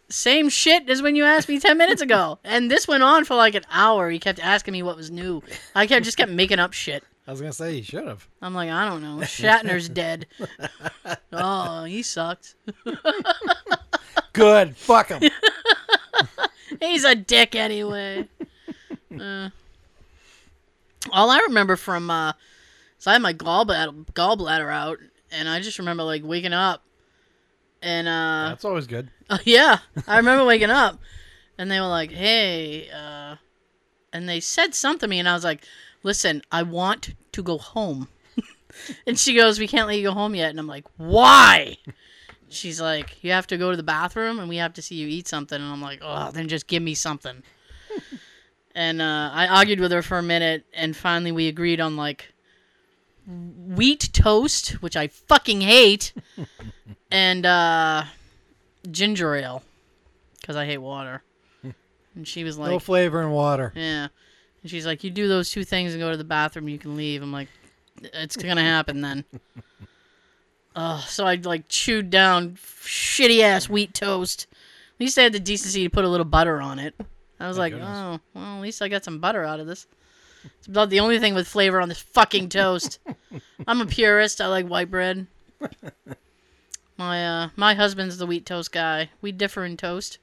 [0.09, 2.39] same shit as when you asked me 10 minutes ago.
[2.45, 4.11] And this went on for like an hour.
[4.11, 5.43] He kept asking me what was new.
[5.75, 7.05] I kept just kept making up shit.
[7.27, 8.29] I was gonna say he should have.
[8.41, 9.19] I'm like, I don't know.
[9.25, 10.27] Shatner's dead.
[11.33, 12.55] oh, he sucked.
[14.33, 14.77] Good.
[14.77, 15.23] Fuck him.
[16.81, 18.29] He's a dick anyway.
[19.19, 19.51] Uh,
[21.11, 22.33] all I remember from, uh,
[22.99, 24.99] so I had my gallbladder, gallbladder out,
[25.33, 26.83] and I just remember like waking up,
[27.87, 29.11] and uh, That's always good.
[29.31, 30.99] uh, yeah, I remember waking up,
[31.57, 33.37] and they were like, "Hey," uh,
[34.13, 35.65] and they said something to me, and I was like,
[36.03, 38.09] "Listen, I want to go home."
[39.07, 41.79] and she goes, "We can't let you go home yet," and I'm like, "Why?"
[42.49, 45.07] She's like, "You have to go to the bathroom, and we have to see you
[45.07, 47.45] eat something." And I'm like, "Oh, then just give me something."
[48.75, 52.33] and uh, I argued with her for a minute, and finally we agreed on like
[53.29, 56.13] wheat toast, which I fucking hate,
[57.11, 58.05] and uh,
[58.91, 59.63] ginger ale
[60.41, 61.23] because I hate water.
[62.17, 63.73] And she was like, no flavor in water.
[63.77, 64.09] yeah.
[64.63, 66.67] And she's like, "You do those two things and go to the bathroom.
[66.67, 67.49] You can leave." I'm like,
[68.03, 69.25] "It's gonna happen then."
[70.75, 74.47] Uh, so I like chewed down shitty ass wheat toast.
[74.51, 76.95] At least I had the decency to put a little butter on it.
[77.41, 77.89] I was like, goodness.
[77.91, 79.87] "Oh, well, at least I got some butter out of this."
[80.59, 82.99] It's about the only thing with flavor on this fucking toast.
[83.67, 84.41] I'm a purist.
[84.43, 85.27] I like white bread.
[86.97, 89.11] My uh, my husband's the wheat toast guy.
[89.21, 90.19] We differ in toast.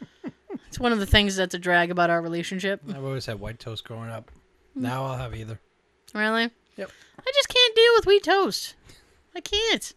[0.68, 2.80] It's one of the things that's a drag about our relationship.
[2.88, 4.30] I've always had white toast growing up.
[4.74, 4.82] Hmm.
[4.82, 5.60] Now I'll have either.
[6.14, 6.50] Really?
[6.76, 6.90] Yep.
[7.18, 8.74] I just can't deal with wheat toast.
[9.34, 9.94] I can't.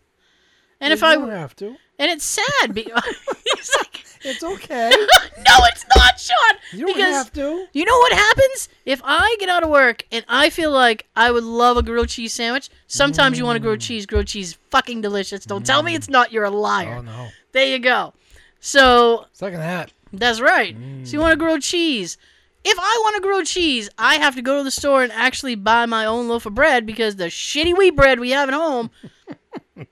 [0.80, 2.74] And if you I don't have to, and it's sad.
[2.74, 2.82] Be-
[3.56, 4.90] He's like, it's okay.
[5.38, 6.58] no, it's not, Sean.
[6.74, 7.68] You don't because have to.
[7.74, 11.30] you know what happens if I get out of work and I feel like I
[11.32, 12.70] would love a grilled cheese sandwich.
[12.88, 13.84] Sometimes you want a grilled mm.
[13.88, 14.08] cheese.
[14.08, 15.46] Grilled cheese, fucking delicious.
[15.46, 15.98] Don't tell me mm.
[15.98, 16.32] it's not.
[16.32, 16.98] You're a liar.
[16.98, 18.14] Oh no, There you go.
[18.60, 19.94] So second that.
[20.12, 20.76] That's right.
[21.04, 21.22] So you mm.
[21.22, 22.18] want a grilled cheese.
[22.64, 25.56] If I want to grilled cheese, I have to go to the store and actually
[25.56, 28.92] buy my own loaf of bread because the shitty wheat bread we have at home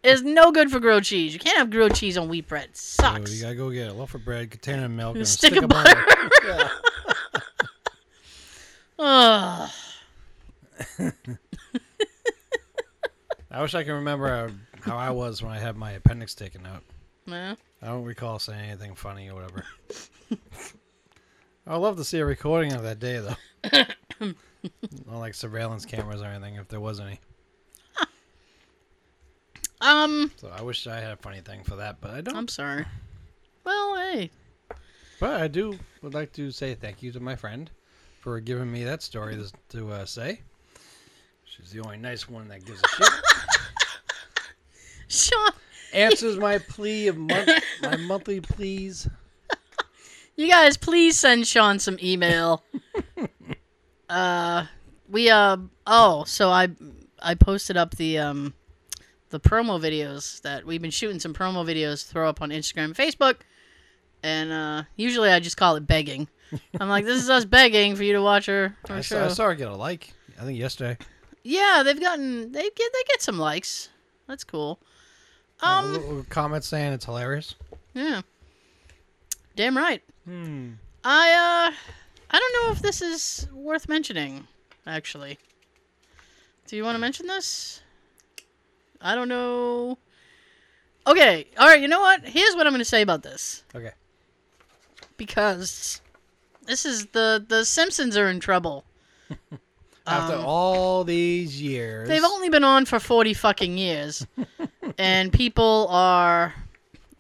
[0.03, 1.33] is no good for grilled cheese.
[1.33, 2.69] You can't have grilled cheese on wheat bread.
[2.69, 3.33] It So sucks.
[3.35, 5.69] you gotta go get a loaf of bread, container of milk, and stick stick, of
[5.69, 6.03] butter.
[6.47, 6.71] butter.
[8.99, 9.69] Ugh.
[13.51, 16.83] I wish I could remember how I was when I had my appendix taken out.
[17.25, 17.55] Yeah.
[17.81, 19.63] I don't recall saying anything funny or whatever.
[21.67, 23.83] I'd love to see a recording of that day, though.
[25.05, 27.19] Not like surveillance cameras or anything, if there was any.
[29.81, 32.35] Um, So I wish I had a funny thing for that, but I don't.
[32.35, 32.85] I'm sorry.
[33.63, 34.31] Well, hey.
[35.19, 37.69] But I do would like to say thank you to my friend
[38.19, 39.37] for giving me that story
[39.69, 40.41] to, uh, say.
[41.45, 43.09] She's the only nice one that gives a shit.
[45.07, 45.51] Sean,
[45.93, 47.49] Answers my plea of month,
[47.81, 49.09] my monthly pleas.
[50.35, 52.63] You guys, please send Sean some email.
[54.09, 54.65] uh,
[55.09, 56.69] we uh oh, so I
[57.21, 58.53] I posted up the um
[59.29, 62.95] the promo videos that we've been shooting some promo videos throw up on Instagram and
[62.95, 63.37] Facebook,
[64.23, 66.27] and uh usually I just call it begging.
[66.79, 69.19] I'm like, this is us begging for you to watch our, our I show.
[69.19, 70.13] saw, I saw her get a like.
[70.39, 70.97] I think yesterday.
[71.43, 73.89] yeah, they've gotten they get they get some likes.
[74.27, 74.79] That's cool.
[75.61, 77.55] a Um, little comment saying it's hilarious.
[77.93, 78.21] yeah,
[79.55, 80.01] damn right.
[80.25, 80.71] Hmm.
[81.03, 81.75] I uh
[82.31, 84.47] I don't know if this is worth mentioning,
[84.87, 85.37] actually.
[86.67, 87.81] Do you want to mention this?
[89.01, 89.97] I don't know.
[91.07, 92.23] Okay, all right, you know what?
[92.27, 93.91] Here's what I'm going to say about this Okay.
[95.17, 96.01] because
[96.65, 98.83] this is the the Simpsons are in trouble.
[100.07, 104.25] After Um, all these years, They've only been on for 40 fucking years.
[104.97, 106.55] and people are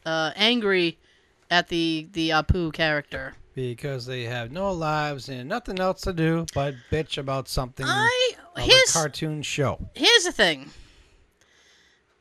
[0.05, 0.97] uh, angry
[1.51, 3.33] at the the Apu character.
[3.55, 8.31] because they have no lives and nothing else to do but bitch about something I
[8.55, 9.89] of a cartoon show.
[9.95, 10.71] here's the thing.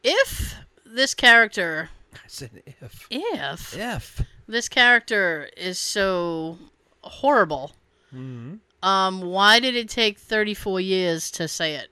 [0.03, 3.07] If this character, I said if.
[3.11, 4.23] if If.
[4.47, 6.59] this character is so
[7.03, 7.73] horrible,
[8.11, 11.89] hmm um, why did it take 34 years to say it?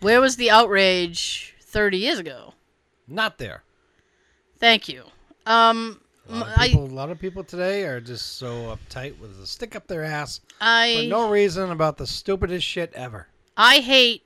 [0.00, 2.54] Where was the outrage 30 years ago?
[3.06, 3.62] Not there.
[4.58, 5.04] Thank you.
[5.44, 9.18] Um, A lot, of I, people, a lot of people today are just so uptight
[9.18, 13.28] with a stick up their ass I for no reason about the stupidest shit ever.
[13.58, 14.22] I hate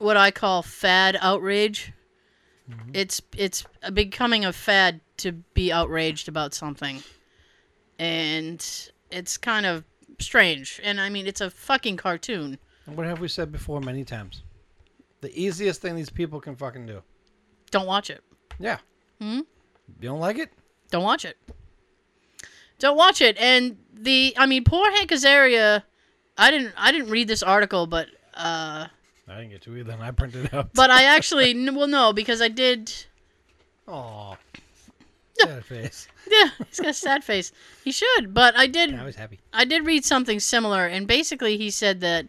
[0.00, 1.92] what I call fad outrage.
[2.92, 7.02] It's it's becoming a fad to be outraged about something,
[7.98, 8.64] and
[9.10, 9.84] it's kind of
[10.20, 10.80] strange.
[10.84, 12.58] And I mean, it's a fucking cartoon.
[12.86, 14.42] And what have we said before many times?
[15.20, 17.02] The easiest thing these people can fucking do.
[17.72, 18.22] Don't watch it.
[18.60, 18.78] Yeah.
[19.20, 19.40] Hmm?
[20.00, 20.50] You don't like it?
[20.90, 21.36] Don't watch it.
[22.78, 23.36] Don't watch it.
[23.38, 25.82] And the I mean, poor Hank Azaria.
[26.38, 28.86] I didn't I didn't read this article, but uh,
[29.30, 30.74] I didn't get to either, and I printed it out.
[30.74, 32.92] but I actually n- well no because I did.
[33.88, 34.36] Aw.
[35.38, 36.06] Sad face.
[36.30, 37.50] Yeah, he's got a sad face.
[37.82, 38.94] He should, but I did.
[38.94, 39.40] I was happy.
[39.52, 42.26] I did read something similar, and basically he said that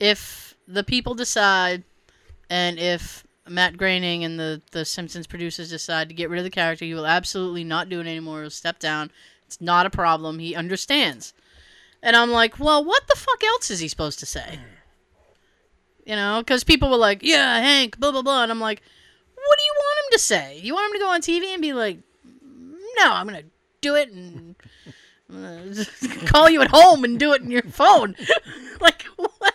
[0.00, 1.82] if the people decide,
[2.48, 6.48] and if Matt Groening and the the Simpsons producers decide to get rid of the
[6.50, 8.40] character, he will absolutely not do it anymore.
[8.42, 9.10] He'll step down.
[9.46, 10.38] It's not a problem.
[10.38, 11.34] He understands.
[12.02, 14.58] And I'm like, well, what the fuck else is he supposed to say?
[16.04, 18.82] You know, because people were like, yeah, Hank, blah blah blah, and I'm like,
[19.34, 20.60] what do you want him to say?
[20.62, 21.98] You want him to go on TV and be like,
[22.98, 23.42] no, I'm gonna
[23.80, 24.54] do it and
[25.32, 25.84] uh,
[26.26, 28.16] call you at home and do it in your phone.
[28.80, 29.54] like what?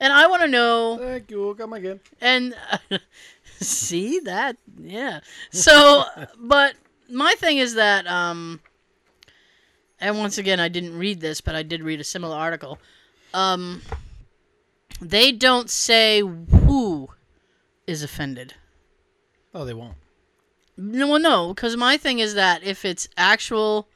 [0.00, 0.98] And I want to know.
[0.98, 1.54] Thank you.
[1.58, 2.00] Come again.
[2.20, 2.98] And uh,
[3.60, 5.20] see that, yeah.
[5.50, 6.04] So,
[6.38, 6.74] but
[7.10, 8.60] my thing is that um,
[10.00, 12.78] and once again, I didn't read this, but I did read a similar article.
[13.34, 13.82] Um,
[15.00, 17.08] they don't say who
[17.86, 18.54] is offended.
[19.54, 19.96] Oh, they won't.
[20.76, 23.88] No, well, no, because my thing is that if it's actual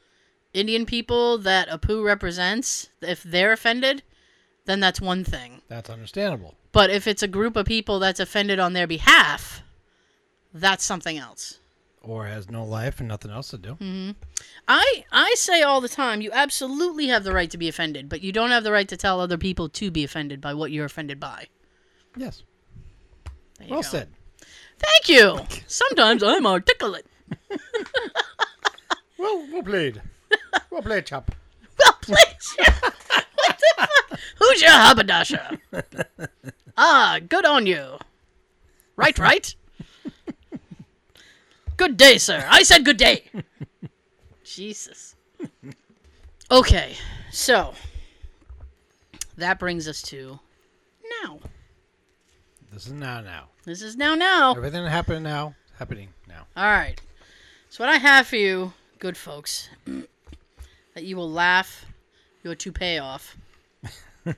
[0.53, 4.03] Indian people that Apu represents, if they're offended,
[4.65, 5.61] then that's one thing.
[5.69, 6.55] That's understandable.
[6.71, 9.63] But if it's a group of people that's offended on their behalf,
[10.53, 11.59] that's something else.
[12.03, 13.77] Or has no life and nothing else to do.
[14.67, 18.21] I I say all the time, you absolutely have the right to be offended, but
[18.21, 20.83] you don't have the right to tell other people to be offended by what you're
[20.85, 21.47] offended by.
[22.17, 22.43] Yes.
[23.57, 23.87] There you Well go.
[23.87, 24.09] said.
[24.79, 25.39] Thank you.
[25.67, 27.05] Sometimes I'm articulate.
[29.17, 30.01] Well, well played.
[30.69, 31.33] well played, chap.
[31.79, 32.55] Well, please.
[32.57, 34.19] what the fuck?
[34.39, 35.57] Who's your haberdasher?
[36.77, 37.97] ah, good on you.
[38.97, 39.55] Right, right.
[41.77, 42.45] Good day, sir.
[42.49, 43.25] I said good day.
[44.43, 45.15] Jesus.
[46.51, 46.95] Okay,
[47.31, 47.73] so
[49.37, 50.39] that brings us to
[51.23, 51.39] now.
[52.71, 53.47] This is now now.
[53.65, 54.53] This is now now.
[54.53, 56.45] Everything happening now, happening now.
[56.55, 56.99] All right.
[57.69, 61.85] So what I have for you, good folks, that you will laugh
[62.43, 63.35] your toupee off.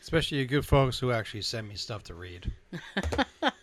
[0.00, 2.52] Especially you good folks who actually send me stuff to read.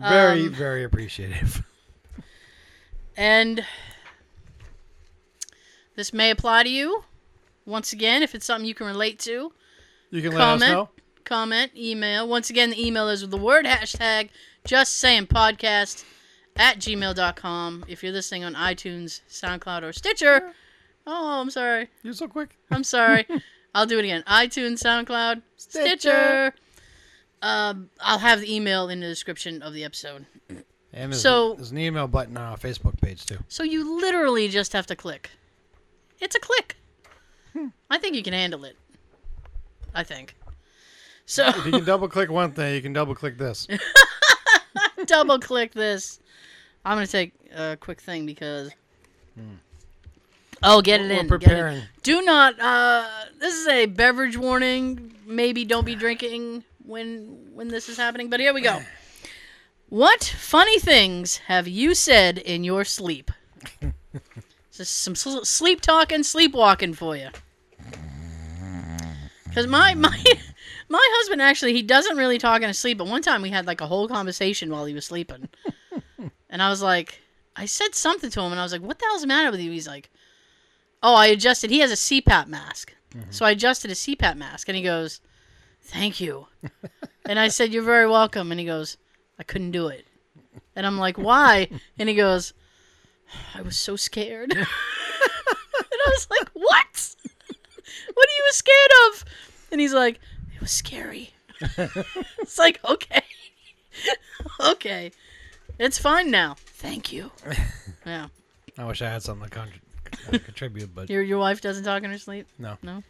[0.00, 1.62] very, Um, very appreciative.
[3.16, 3.64] And
[5.96, 7.04] this may apply to you.
[7.66, 9.52] Once again, if it's something you can relate to,
[10.10, 10.62] You can let comment.
[10.62, 10.88] us know.
[11.24, 12.26] comment, email.
[12.26, 14.30] Once again, the email is with the word hashtag
[14.66, 16.04] just saying podcast
[16.56, 17.84] at gmail.com.
[17.88, 20.52] If you're listening on iTunes, SoundCloud, or Stitcher,
[21.06, 21.88] oh, I'm sorry.
[22.02, 22.56] You're so quick.
[22.70, 23.26] I'm sorry.
[23.74, 24.24] I'll do it again.
[24.26, 25.84] iTunes, SoundCloud, Stitcher.
[25.98, 26.54] Stitcher.
[27.42, 30.26] Um, I'll have the email in the description of the episode.
[30.92, 33.38] And there's, So- there's an email button on our Facebook page too.
[33.48, 35.30] So you literally just have to click.
[36.20, 36.76] It's a click.
[37.90, 38.76] I think you can handle it.
[39.94, 40.36] I think.
[41.26, 43.66] So If you can double click one thing, you can double click this.
[45.06, 46.20] double click this.
[46.84, 48.70] I'm gonna take a quick thing because.
[50.62, 51.16] Oh, get it We're in.
[51.16, 51.28] get it.
[51.28, 51.82] preparing.
[52.02, 52.58] Do not.
[52.60, 55.14] Uh, this is a beverage warning.
[55.26, 58.28] Maybe don't be drinking when when this is happening.
[58.28, 58.82] But here we go.
[59.88, 63.30] What funny things have you said in your sleep?
[64.72, 67.28] Just some sl- sleep talking, sleepwalking for you.
[69.44, 70.22] Because my my
[70.88, 72.98] my husband actually he doesn't really talk in his sleep.
[72.98, 75.48] But one time we had like a whole conversation while he was sleeping,
[76.50, 77.20] and I was like,
[77.56, 79.60] I said something to him, and I was like, "What the hell's the matter with
[79.60, 80.10] you?" He's like,
[81.02, 81.70] "Oh, I adjusted.
[81.70, 83.30] He has a CPAP mask, mm-hmm.
[83.30, 85.20] so I adjusted his CPAP mask." And he goes,
[85.82, 86.46] "Thank you,"
[87.26, 88.96] and I said, "You're very welcome." And he goes,
[89.38, 90.06] "I couldn't do it,"
[90.76, 92.52] and I'm like, "Why?" And he goes,
[93.54, 97.16] "I was so scared," and I was like, "What?
[98.14, 99.24] what are you scared of?"
[99.72, 100.20] And he's like,
[100.54, 101.32] "It was scary."
[102.38, 103.22] it's like, okay,
[104.60, 105.12] okay,
[105.78, 106.56] it's fine now.
[106.58, 107.30] Thank you.
[108.06, 108.28] Yeah.
[108.78, 112.10] I wish I had something to con- contribute, but Your your wife doesn't talk in
[112.10, 112.46] her sleep.
[112.58, 112.78] no.
[112.82, 113.02] No.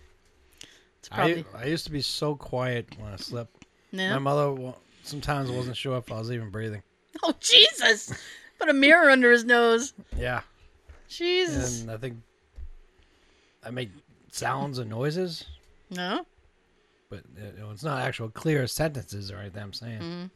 [1.00, 3.64] It's probably I, I used to be so quiet when I slept.
[3.90, 4.12] yeah.
[4.12, 6.82] My mother sometimes wasn't sure if I was even breathing.
[7.22, 8.12] Oh Jesus!
[8.58, 9.92] Put a mirror under his nose.
[10.16, 10.42] Yeah.
[11.08, 11.80] Jesus.
[11.82, 12.18] And I think
[13.64, 13.90] I make
[14.30, 15.44] sounds and noises,
[15.90, 16.24] No.
[17.10, 20.00] but you know, it's not actual clear sentences or anything I'm saying.
[20.00, 20.30] Mhm.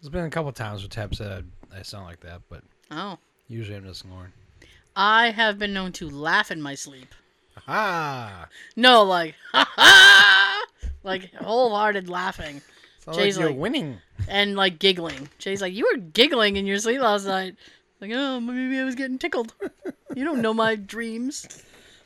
[0.00, 3.18] There's been a couple times where Tab said I, I sound like that, but Oh.
[3.48, 4.32] usually I'm just snoring.
[4.94, 7.14] I have been known to laugh in my sleep.
[7.68, 8.48] Ah!
[8.76, 10.66] No, like ha ha,
[11.02, 12.62] like wholehearted laughing
[13.00, 13.98] Sounds Jay's like you're like- winning.
[14.28, 15.28] and like giggling.
[15.38, 17.54] Jay's like, you were giggling in your sleep last night.
[18.00, 19.54] Like, oh, maybe I was getting tickled.
[20.14, 21.46] You don't know my dreams.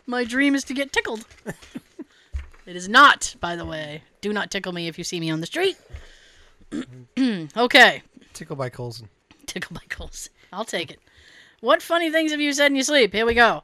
[0.07, 1.25] My dream is to get tickled.
[2.67, 4.03] It is not, by the way.
[4.21, 5.77] Do not tickle me if you see me on the street.
[7.57, 8.03] okay.
[8.33, 9.09] Tickle by Colson.
[9.47, 10.29] Tickle my Coles.
[10.53, 11.01] I'll take it.
[11.61, 13.13] What funny things have you said in your sleep?
[13.13, 13.63] Here we go.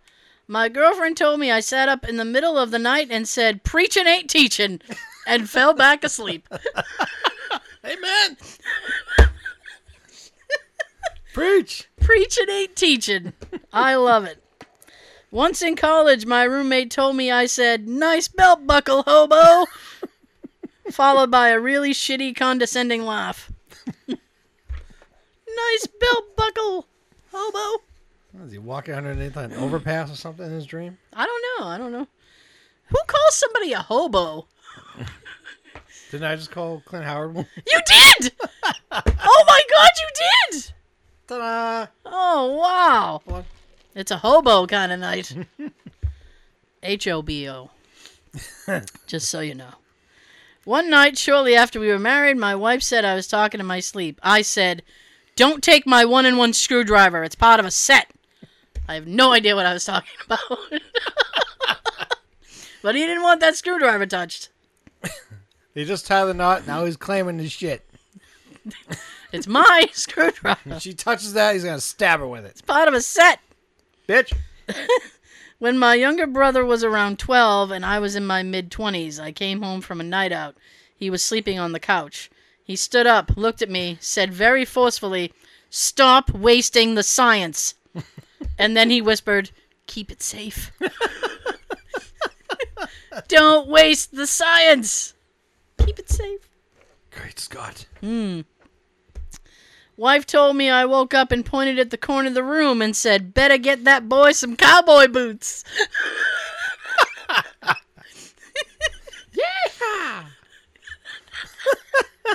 [0.49, 3.65] My girlfriend told me I sat up in the middle of the night and said,
[3.65, 4.81] Preaching ain't teaching,
[5.27, 6.49] and fell back asleep.
[7.85, 8.37] Amen!
[11.35, 11.89] Preach!
[12.01, 13.33] Preachin' ain't teaching.
[13.73, 14.43] I love it.
[15.33, 19.67] Once in college, my roommate told me I said, Nice belt buckle, hobo,
[20.91, 23.51] followed by a really shitty, condescending laugh.
[24.09, 26.87] nice belt buckle,
[27.33, 27.83] hobo.
[28.45, 30.99] Is he walking underneath an overpass or something in his dream?
[31.13, 31.67] I don't know.
[31.69, 32.07] I don't know.
[32.89, 34.47] Who calls somebody a hobo?
[36.11, 37.47] Didn't I just call Clint Howard one?
[37.67, 38.33] You did!
[38.93, 40.09] oh my god, you
[40.53, 40.73] did!
[41.27, 41.87] Ta-da!
[42.05, 43.23] Oh, wow.
[43.25, 43.45] What?
[43.95, 45.35] It's a hobo kind of night.
[46.83, 47.71] H O B O.
[49.07, 49.75] Just so you know.
[50.65, 53.81] One night, shortly after we were married, my wife said I was talking in my
[53.81, 54.21] sleep.
[54.23, 54.83] I said,
[55.35, 57.25] Don't take my one in one screwdriver.
[57.25, 58.13] It's part of a set.
[58.89, 60.41] I have no idea what I was talking about.
[62.83, 64.51] but he didn't want that screwdriver touched.
[65.75, 66.67] He just tied the knot.
[66.67, 67.85] Now he's claiming his shit.
[69.33, 70.59] It's my screwdriver.
[70.67, 72.53] If she touches that, he's gonna stab her with it.
[72.53, 73.41] It's part of a set.
[74.09, 74.33] Bitch.
[75.59, 79.33] When my younger brother was around 12 and I was in my mid 20s, I
[79.33, 80.55] came home from a night out.
[80.95, 82.31] He was sleeping on the couch.
[82.63, 85.33] He stood up, looked at me, said very forcefully,
[85.71, 87.75] Stop wasting the science.
[88.59, 89.51] And then he whispered,
[89.87, 90.73] Keep it safe.
[93.29, 95.15] Don't waste the science.
[95.79, 96.49] Keep it safe.
[97.11, 97.87] Great Scott.
[98.01, 98.43] Hmm.
[99.97, 102.95] Wife told me I woke up and pointed at the corner of the room and
[102.95, 105.65] said, Better get that boy some cowboy boots.
[109.37, 110.25] Yeah.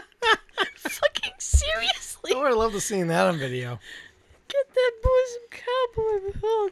[0.77, 2.33] Fucking seriously.
[2.33, 3.79] I would have loved to seen that on video.
[4.51, 5.47] Get that boy some
[5.95, 6.39] cowboy.
[6.43, 6.69] Oh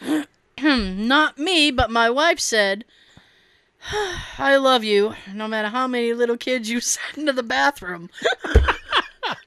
[0.00, 0.26] God.
[1.06, 2.84] Not me, but my wife said,
[4.38, 8.58] "I love you, no matter how many little kids you send into the bathroom." what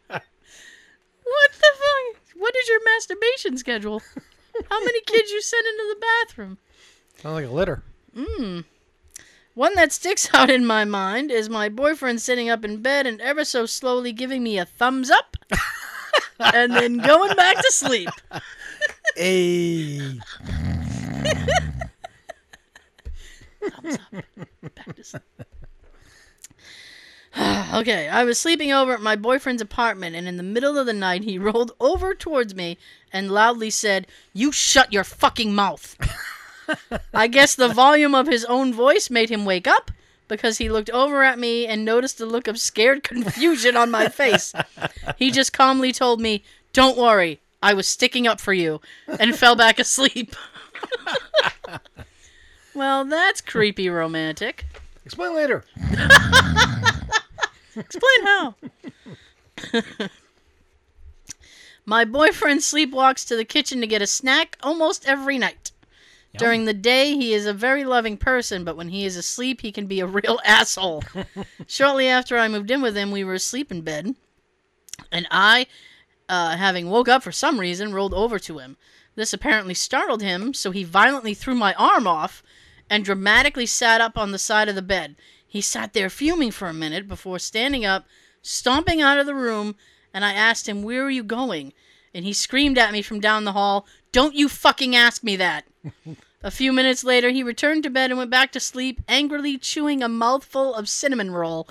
[0.08, 2.22] the fuck?
[2.38, 4.02] What is your masturbation schedule?
[4.70, 6.58] How many kids you send into the bathroom?
[7.18, 7.84] Sounds like a litter.
[8.16, 8.64] Mmm.
[9.54, 13.20] One that sticks out in my mind is my boyfriend sitting up in bed and
[13.20, 15.36] ever so slowly giving me a thumbs up
[16.40, 18.10] and then going back to sleep.
[19.16, 20.20] Hey.
[23.62, 25.24] Back to sleep.
[27.74, 30.94] okay, I was sleeping over at my boyfriend's apartment, and in the middle of the
[30.94, 32.78] night, he rolled over towards me
[33.12, 35.98] and loudly said, You shut your fucking mouth.
[37.14, 39.92] I guess the volume of his own voice made him wake up
[40.28, 44.08] because he looked over at me and noticed a look of scared confusion on my
[44.10, 44.54] face.
[45.18, 48.82] He just calmly told me, Don't worry, I was sticking up for you,
[49.20, 50.36] and fell back asleep.
[52.76, 54.66] well, that's creepy romantic.
[55.06, 55.64] Explain later.
[57.76, 58.56] Explain how.
[61.88, 65.72] My boyfriend sleepwalks to the kitchen to get a snack almost every night.
[66.38, 69.72] During the day, he is a very loving person, but when he is asleep, he
[69.72, 71.04] can be a real asshole.
[71.68, 74.16] Shortly after I moved in with him, we were asleep in bed,
[75.12, 75.68] and I,
[76.30, 78.78] uh, having woke up for some reason, rolled over to him.
[79.16, 82.44] This apparently startled him, so he violently threw my arm off
[82.90, 85.16] and dramatically sat up on the side of the bed.
[85.48, 88.06] He sat there fuming for a minute before standing up,
[88.42, 89.76] stomping out of the room,
[90.14, 91.74] and I asked him, Where are you going?
[92.14, 95.66] And he screamed at me from down the hall, Don't you fucking ask me that!
[96.46, 100.04] A few minutes later, he returned to bed and went back to sleep, angrily chewing
[100.04, 101.68] a mouthful of cinnamon roll.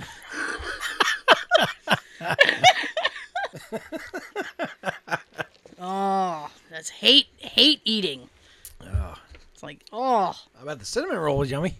[5.80, 8.28] oh, that's hate, hate eating.
[8.82, 9.16] Oh,
[9.52, 11.74] It's like, oh, I bet the cinnamon roll was yummy.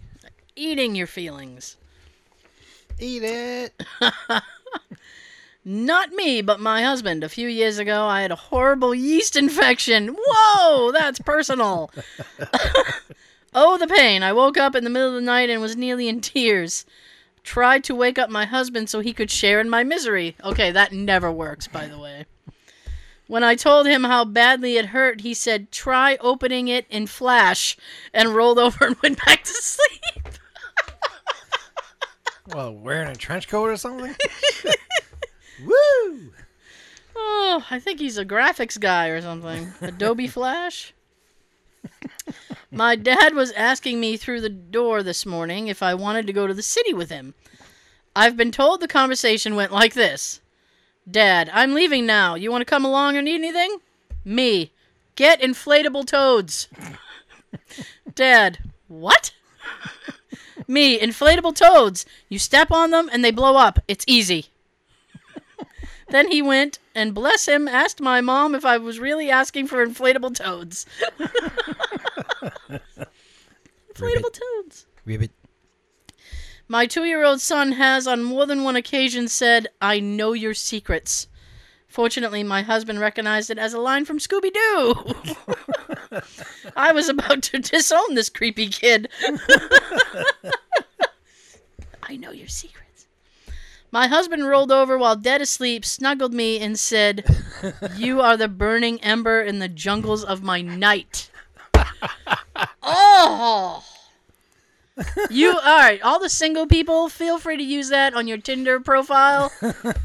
[0.55, 1.77] eating your feelings.
[2.99, 3.83] Eat it.
[5.67, 7.23] Not me, but my husband.
[7.23, 10.15] A few years ago, I had a horrible yeast infection.
[10.15, 11.89] Whoa, that's personal.
[13.55, 14.21] oh, the pain.
[14.21, 16.85] I woke up in the middle of the night and was nearly in tears.
[17.41, 20.35] Tried to wake up my husband so he could share in my misery.
[20.43, 22.25] Okay, that never works, by the way.
[23.25, 27.75] When I told him how badly it hurt, he said, try opening it in Flash,
[28.13, 30.37] and rolled over and went back to sleep.
[32.53, 34.15] Well, wearing a trench coat or something?
[35.63, 36.31] Woo!
[37.15, 39.73] Oh, I think he's a graphics guy or something.
[39.81, 40.93] Adobe Flash.
[42.71, 46.45] My dad was asking me through the door this morning if I wanted to go
[46.45, 47.33] to the city with him.
[48.15, 50.41] I've been told the conversation went like this
[51.09, 52.35] Dad, I'm leaving now.
[52.35, 53.77] You want to come along or need anything?
[54.23, 54.71] Me.
[55.15, 56.67] Get inflatable toads.
[58.15, 59.31] Dad, what?
[60.67, 62.05] Me, inflatable toads.
[62.27, 63.79] You step on them and they blow up.
[63.87, 64.47] It's easy.
[66.09, 69.85] Then he went and, bless him, asked my mom if I was really asking for
[69.85, 70.85] inflatable toads.
[73.93, 74.85] inflatable toads.
[75.03, 75.31] Ribbit.
[76.67, 80.53] My two year old son has, on more than one occasion, said, I know your
[80.53, 81.27] secrets.
[81.87, 84.95] Fortunately, my husband recognized it as a line from Scooby Doo.
[86.75, 89.09] I was about to disown this creepy kid.
[92.03, 92.84] I know your secrets.
[93.91, 97.23] My husband rolled over while dead asleep, snuggled me, and said,
[97.95, 101.29] You are the burning ember in the jungles of my night.
[102.83, 103.83] oh!
[105.29, 106.01] You all right?
[106.01, 109.51] All the single people, feel free to use that on your Tinder profile.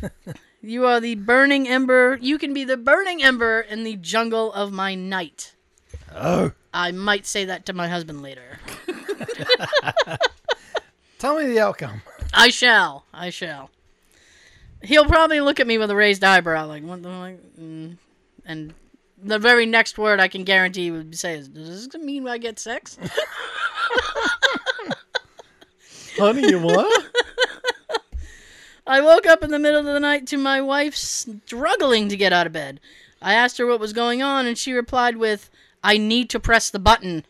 [0.63, 2.19] you are the burning ember.
[2.21, 5.55] You can be the burning ember in the jungle of my night.
[6.15, 6.53] Oh.
[6.73, 8.59] I might say that to my husband later.
[11.19, 12.03] Tell me the outcome.
[12.33, 13.05] I shall.
[13.13, 13.71] I shall.
[14.83, 17.97] He'll probably look at me with a raised eyebrow, like what the like, mm.
[18.47, 18.75] and
[19.23, 22.39] the very next word I can guarantee he would say is, "Does this mean I
[22.39, 22.99] get sex?"
[26.17, 27.07] Honey, you what?
[28.87, 32.33] I woke up in the middle of the night to my wife struggling to get
[32.33, 32.81] out of bed.
[33.23, 35.51] I asked her what was going on, and she replied with,
[35.85, 37.25] I need to press the button.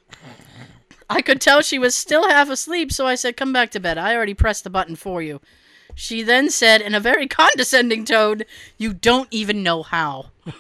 [1.11, 3.99] I could tell she was still half asleep, so I said, Come back to bed.
[3.99, 5.41] I already pressed the button for you.
[5.97, 8.43] She then said, in a very condescending tone,
[8.79, 10.31] You don't even know how.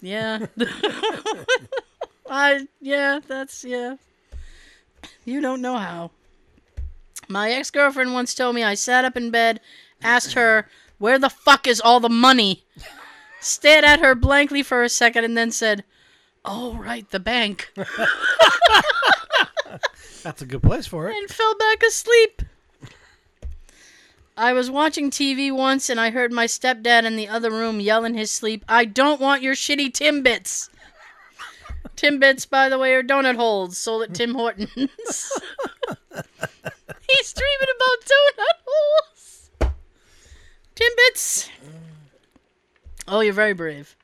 [0.00, 0.46] yeah.
[2.30, 3.96] I, yeah, that's, yeah.
[5.24, 6.12] You don't know how.
[7.28, 9.60] My ex girlfriend once told me I sat up in bed,
[10.00, 10.68] asked her,
[10.98, 12.64] Where the fuck is all the money?
[13.40, 15.82] Stared at her blankly for a second and then said,
[16.44, 17.72] Oh, right, the bank.
[20.22, 21.16] That's a good place for it.
[21.16, 22.42] and fell back asleep.
[24.36, 28.04] I was watching TV once and I heard my stepdad in the other room yell
[28.04, 30.68] in his sleep, I don't want your shitty Timbits.
[31.96, 34.70] Timbits, by the way, are donut holes sold at Tim Hortons.
[34.78, 34.92] He's
[37.34, 39.50] dreaming about donut holes.
[40.74, 41.48] Timbits.
[43.06, 43.94] Oh, you're very brave.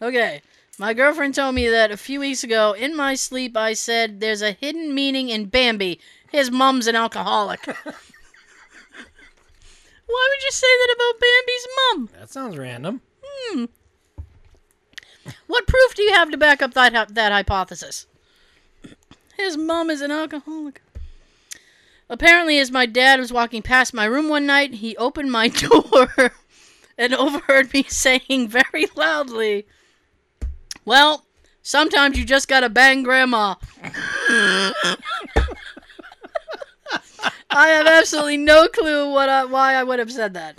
[0.00, 0.40] Okay.
[0.80, 4.42] My girlfriend told me that a few weeks ago, in my sleep, I said, There's
[4.42, 5.98] a hidden meaning in Bambi.
[6.30, 7.66] His mom's an alcoholic.
[7.66, 7.74] Why
[10.30, 12.08] would you say that about Bambi's mom?
[12.20, 13.00] That sounds random.
[13.24, 13.64] Hmm.
[15.48, 18.06] What proof do you have to back up that that hypothesis?
[19.36, 20.80] His mom is an alcoholic.
[22.08, 26.32] Apparently, as my dad was walking past my room one night, he opened my door
[26.96, 29.66] and overheard me saying very loudly,
[30.88, 31.26] "Well,
[31.62, 33.56] sometimes you just gotta bang grandma."
[37.50, 40.58] I have absolutely no clue what I, why I would have said that.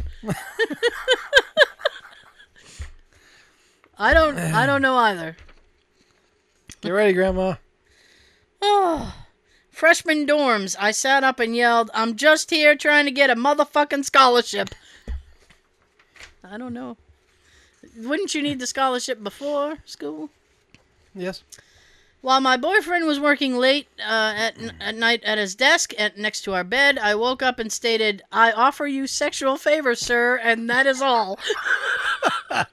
[3.97, 4.37] I don't.
[4.37, 5.35] I don't know either.
[6.81, 7.55] Get ready, Grandma.
[8.61, 9.15] Oh,
[9.71, 10.75] freshman dorms.
[10.79, 14.69] I sat up and yelled, I'm just here trying to get a motherfucking scholarship.
[16.43, 16.97] I don't know.
[17.99, 20.29] Wouldn't you need the scholarship before school?
[21.13, 21.43] Yes.
[22.21, 26.41] While my boyfriend was working late uh, at, at night at his desk at, next
[26.41, 30.69] to our bed, I woke up and stated, I offer you sexual favors, sir, and
[30.69, 31.39] that is all.
[32.49, 32.65] there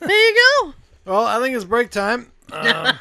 [0.00, 0.74] you go.
[1.06, 2.30] Well, I think it's break time.
[2.52, 2.94] Um,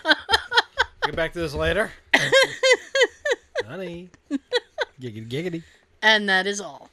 [1.03, 1.91] get back to this later.
[3.67, 4.09] Honey.
[5.01, 5.63] Giggity, giggity.
[6.01, 6.89] And that is all.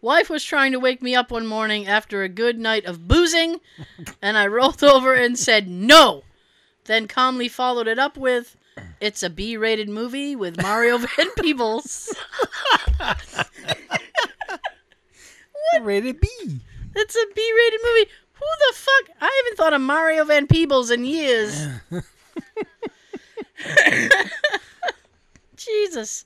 [0.00, 3.60] Wife was trying to wake me up one morning after a good night of boozing,
[4.22, 6.22] and I rolled over and said no.
[6.84, 8.56] Then calmly followed it up with,
[9.00, 12.14] "It's a B-rated movie with Mario Van Peebles."
[12.98, 13.48] What?
[15.82, 16.28] Rated B.
[16.94, 18.10] It's a B-rated movie.
[18.34, 19.16] Who the fuck?
[19.20, 21.66] I haven't thought of Mario Van Peebles in years.
[25.56, 26.24] Jesus.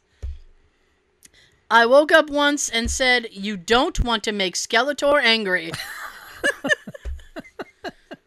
[1.72, 5.72] I woke up once and said, "You don't want to make Skeletor angry."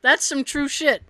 [0.02, 1.04] That's some true shit.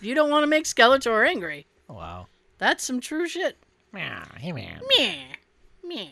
[0.00, 1.66] You don't want to make Skeletor angry.
[1.86, 2.28] Wow.
[2.56, 3.58] That's some true shit.
[3.92, 4.80] Meow, Hey, man.
[4.98, 5.24] Meh.
[5.82, 6.08] Meh.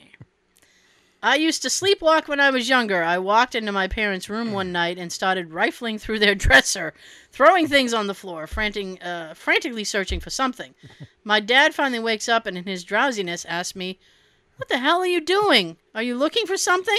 [1.22, 3.02] I used to sleepwalk when I was younger.
[3.02, 6.92] I walked into my parents' room one night and started rifling through their dresser,
[7.30, 10.74] throwing things on the floor, frantic, uh, frantically searching for something.
[11.24, 13.98] My dad finally wakes up and, in his drowsiness, asks me,
[14.56, 15.76] What the hell are you doing?
[15.94, 16.98] Are you looking for something?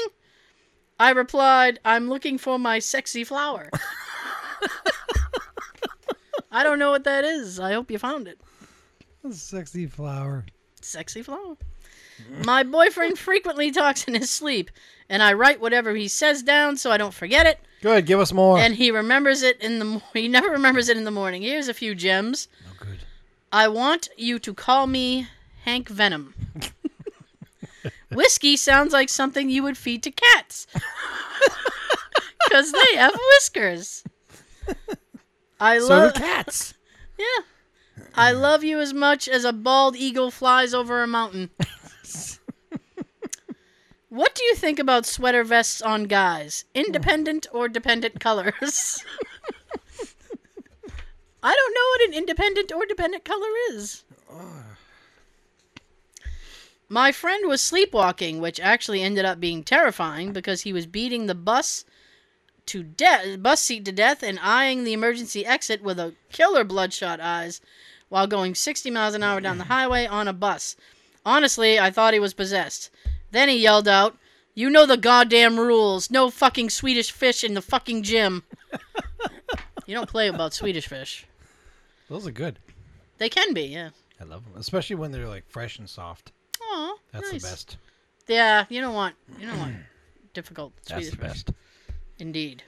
[0.99, 3.69] I replied, I'm looking for my sexy flower.
[6.51, 7.59] I don't know what that is.
[7.59, 8.39] I hope you found it.
[9.31, 10.45] Sexy flower.
[10.81, 11.55] Sexy flower.
[12.45, 14.69] My boyfriend frequently talks in his sleep,
[15.09, 18.05] and I write whatever he says down so I don't forget it, Good.
[18.05, 18.59] Give us more.
[18.59, 21.41] and he remembers it in the mo- he never remembers it in the morning.
[21.41, 22.47] Here's a few gems.
[22.69, 22.99] oh, good.
[23.51, 25.27] I want you to call me
[25.65, 26.33] Hank Venom.
[28.15, 30.67] Whiskey sounds like something you would feed to cats.
[32.51, 34.03] Cuz they have whiskers.
[35.59, 36.73] I So love cats.
[37.17, 37.43] Yeah.
[38.15, 41.51] I love you as much as a bald eagle flies over a mountain.
[44.09, 46.65] what do you think about sweater vests on guys?
[46.73, 49.03] Independent or dependent colors?
[51.43, 54.03] I don't know what an independent or dependent color is.
[56.89, 61.35] My friend was sleepwalking, which actually ended up being terrifying because he was beating the
[61.35, 61.85] bus
[62.67, 67.19] to death, bus seat to death, and eyeing the emergency exit with a killer bloodshot
[67.19, 67.61] eyes,
[68.09, 70.75] while going 60 miles an hour down the highway on a bus.
[71.25, 72.89] Honestly, I thought he was possessed.
[73.31, 74.17] Then he yelled out,
[74.53, 76.11] "You know the goddamn rules!
[76.11, 78.43] No fucking Swedish fish in the fucking gym."
[79.85, 81.25] you don't play about Swedish fish.
[82.09, 82.59] Those are good.
[83.17, 83.89] They can be, yeah.
[84.19, 86.31] I love them, especially when they're like fresh and soft.
[86.75, 87.41] Aw, That's nice.
[87.41, 87.77] the best.
[88.27, 89.75] Yeah, you don't want you don't want
[90.33, 91.27] difficult That's Swedish the fish.
[91.27, 91.51] best.
[92.17, 92.63] Indeed.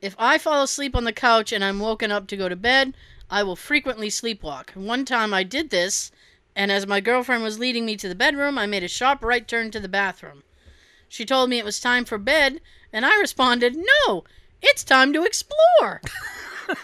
[0.00, 2.94] If I fall asleep on the couch and I'm woken up to go to bed,
[3.30, 4.76] I will frequently sleepwalk.
[4.76, 6.10] One time I did this,
[6.54, 9.46] and as my girlfriend was leading me to the bedroom, I made a sharp right
[9.46, 10.42] turn to the bathroom.
[11.08, 12.60] She told me it was time for bed,
[12.92, 14.24] and I responded, No,
[14.62, 16.00] it's time to explore.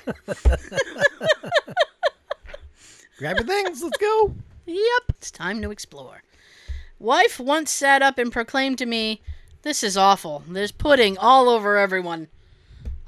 [3.19, 3.83] Grab your things.
[3.83, 4.35] Let's go.
[4.67, 6.23] Yep, it's time to explore.
[6.99, 9.23] Wife once sat up and proclaimed to me,
[9.63, 10.43] This is awful.
[10.49, 12.29] There's pudding all over everyone.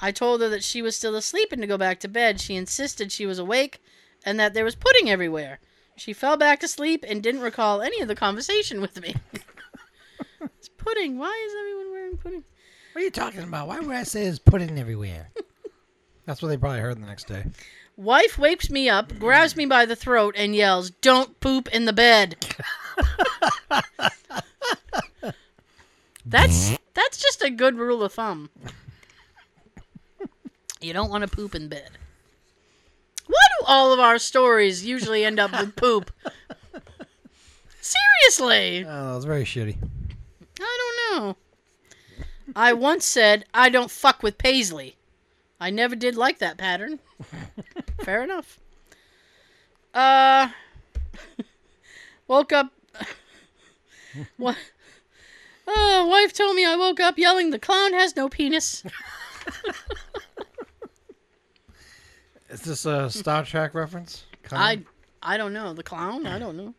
[0.01, 2.41] I told her that she was still asleep and to go back to bed.
[2.41, 3.81] She insisted she was awake
[4.25, 5.61] and that there was pudding everywhere.
[5.97, 9.15] She fell back asleep and didn't recall any of the conversation with me.
[10.41, 11.19] it's pudding.
[11.19, 12.45] Why is everyone wearing pudding?
[12.93, 13.69] What are you talking about?
[13.69, 15.31] Why would I say there's pudding everywhere?
[16.27, 17.45] That's what they probably heard the next day.
[17.97, 21.93] Wife wakes me up, grabs me by the throat, and yells, Don't poop in the
[21.93, 22.37] bed.
[26.27, 28.51] that's that's just a good rule of thumb.
[30.81, 31.91] You don't want to poop in bed.
[33.27, 36.11] Why do all of our stories usually end up with poop?
[37.81, 38.85] Seriously.
[38.87, 39.77] Oh, that's very shitty.
[40.61, 41.37] I don't know.
[42.55, 44.97] I once said, I don't fuck with Paisley.
[45.61, 46.99] I never did like that pattern.
[48.03, 48.59] Fair enough.
[49.95, 50.49] Uh,
[52.27, 52.73] woke up.
[54.37, 54.57] what?
[55.67, 58.85] Oh, wife told me I woke up yelling, "The clown has no penis."
[62.51, 64.25] Is this a Star Trek reference?
[64.43, 64.59] Con?
[64.59, 64.83] I,
[65.23, 65.73] I don't know.
[65.73, 66.27] The clown?
[66.27, 66.75] I don't know.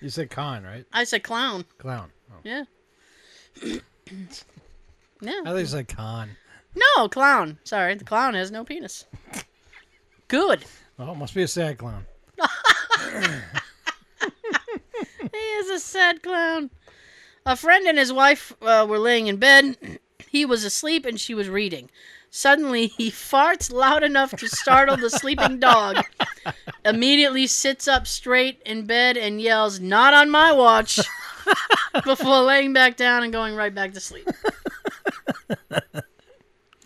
[0.00, 0.84] You said con, right?
[0.92, 1.64] I said clown.
[1.78, 2.12] Clown.
[2.30, 2.36] Oh.
[2.44, 2.64] Yeah.
[3.62, 3.80] I
[5.20, 5.42] yeah.
[5.42, 6.30] thought you said con.
[6.76, 7.58] No, clown.
[7.64, 9.06] Sorry, the clown has no penis.
[10.28, 10.64] Good.
[10.98, 12.06] Oh, must be a sad clown.
[15.32, 16.70] He is a sad clown.
[17.44, 19.98] A friend and his wife uh, were laying in bed.
[20.28, 21.90] He was asleep and she was reading.
[22.30, 26.04] Suddenly, he farts loud enough to startle the sleeping dog.
[26.84, 30.98] Immediately sits up straight in bed and yells, Not on my watch,
[32.04, 34.28] before laying back down and going right back to sleep.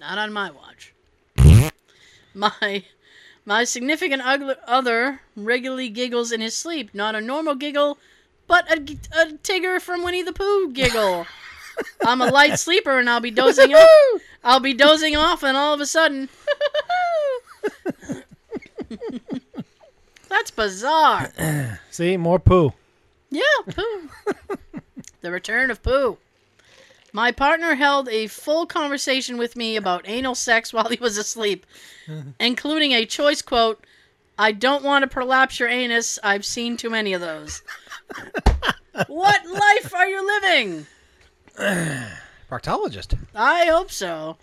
[0.01, 0.95] Not on my watch.
[2.35, 2.85] My
[3.45, 6.91] my significant other regularly giggles in his sleep.
[6.95, 7.99] Not a normal giggle,
[8.47, 8.81] but a,
[9.19, 11.27] a Tigger from Winnie the Pooh giggle.
[12.07, 14.21] I'm a light sleeper and I'll be dozing off.
[14.43, 16.29] I'll be dozing off, and all of a sudden,
[20.29, 21.31] that's bizarre.
[21.91, 22.73] See, more poo.
[23.31, 24.09] Yeah, Pooh.
[25.21, 26.17] the return of Pooh.
[27.13, 31.67] My partner held a full conversation with me about anal sex while he was asleep,
[32.39, 33.85] including a choice quote
[34.39, 36.19] I don't want to prolapse your anus.
[36.23, 37.63] I've seen too many of those.
[39.07, 40.87] what life are you living?
[42.51, 43.19] Proctologist.
[43.35, 44.39] I hope so.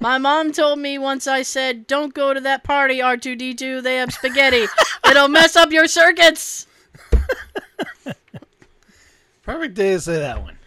[0.00, 3.82] My mom told me once I said, Don't go to that party, R2D2.
[3.82, 4.66] They have spaghetti.
[5.08, 6.66] It'll mess up your circuits.
[9.42, 10.58] Perfect day to say that one.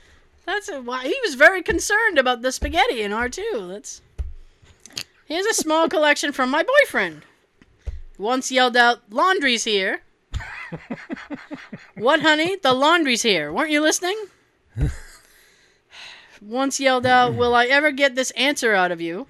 [0.49, 3.69] That's a, why he was very concerned about the spaghetti in R2.
[3.69, 4.01] That's
[5.25, 7.21] Here's a small collection from my boyfriend.
[8.17, 10.01] Once yelled out, "Laundry's here."
[11.95, 12.55] what, honey?
[12.55, 13.53] The laundry's here.
[13.53, 14.25] Weren't you listening?
[16.41, 19.27] Once yelled out, "Will I ever get this answer out of you?"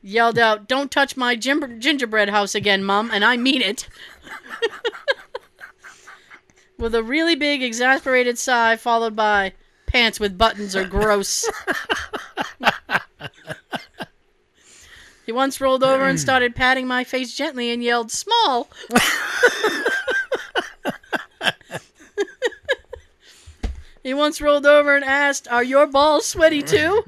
[0.00, 3.86] Yelled out, "Don't touch my gim- gingerbread house again, mom," and I mean it.
[6.78, 9.52] With a really big, exasperated sigh, followed by,
[9.90, 11.50] Pants with buttons are gross.
[15.26, 18.68] he once rolled over and started patting my face gently and yelled, Small!
[24.04, 27.02] he once rolled over and asked, Are your balls sweaty too?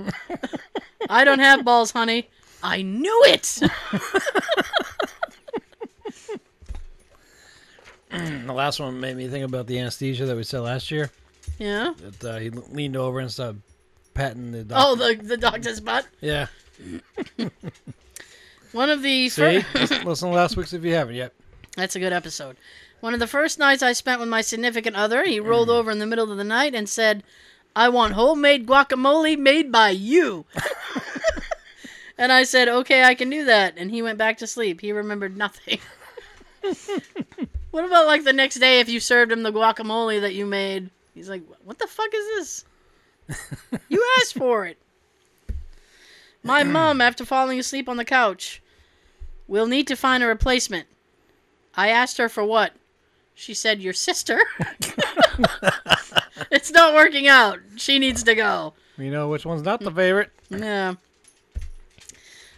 [1.09, 2.29] I don't have balls, honey.
[2.65, 3.61] I knew it!
[8.11, 11.11] Mm, the last one made me think about the anesthesia that we said last year.
[11.63, 11.95] Yeah?
[12.21, 13.63] That uh, he leaned over and started
[14.15, 16.07] patting the dog Oh, the, the doctor's butt?
[16.21, 16.47] yeah.
[18.73, 19.61] One of the See?
[19.61, 21.33] fir- listen, to last week's if you haven't yet.
[21.77, 22.57] That's a good episode.
[23.01, 25.99] One of the first nights I spent with my significant other, he rolled over in
[25.99, 27.23] the middle of the night and said,
[27.75, 30.45] I want homemade guacamole made by you.
[32.19, 33.75] and I said, okay, I can do that.
[33.77, 34.81] And he went back to sleep.
[34.81, 35.81] He remembered nothing.
[37.71, 40.91] what about like the next day if you served him the guacamole that you made?
[41.15, 42.65] He's like, what the fuck is
[43.29, 43.75] this?
[43.89, 44.79] you asked for it.
[46.43, 48.63] My mom, after falling asleep on the couch,
[49.47, 50.87] will need to find a replacement.
[51.75, 52.73] I asked her for what?
[53.35, 54.41] She said, Your sister.
[56.51, 57.61] it's not working out.
[57.77, 58.75] She needs to go.
[58.99, 60.31] You know which one's not the favorite?
[60.51, 60.95] Yeah.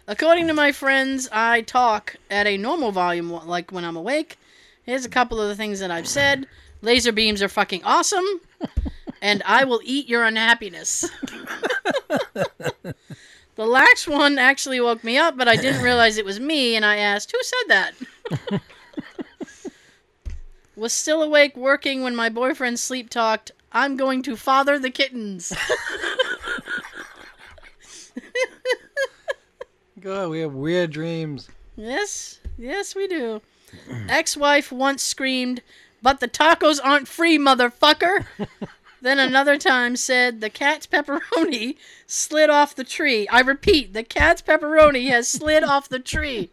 [0.07, 4.37] According to my friends, I talk at a normal volume like when I'm awake.
[4.83, 6.47] Here's a couple of the things that I've said.
[6.85, 8.27] Laser beams are fucking awesome.
[9.23, 11.11] And I will eat your unhappiness.
[12.43, 12.95] the
[13.57, 16.99] last one actually woke me up, but I didn't realize it was me, and I
[16.99, 18.61] asked, Who said that?
[20.77, 23.51] was still awake working when my boyfriend sleep talked.
[23.73, 25.53] I'm going to father the kittens.
[30.01, 31.49] God, we have weird dreams.
[31.77, 33.41] Yes, yes, we do.
[34.09, 35.63] Ex wife once screamed,
[36.05, 38.27] But the tacos aren't free, motherfucker!
[39.01, 41.77] then another time said, The cat's pepperoni
[42.07, 43.27] slid off the tree.
[43.29, 46.51] I repeat, the cat's pepperoni has slid off the tree.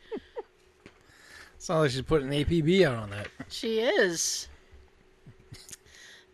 [1.58, 3.28] Sounds like she's putting an APB out on that.
[3.50, 4.48] She is.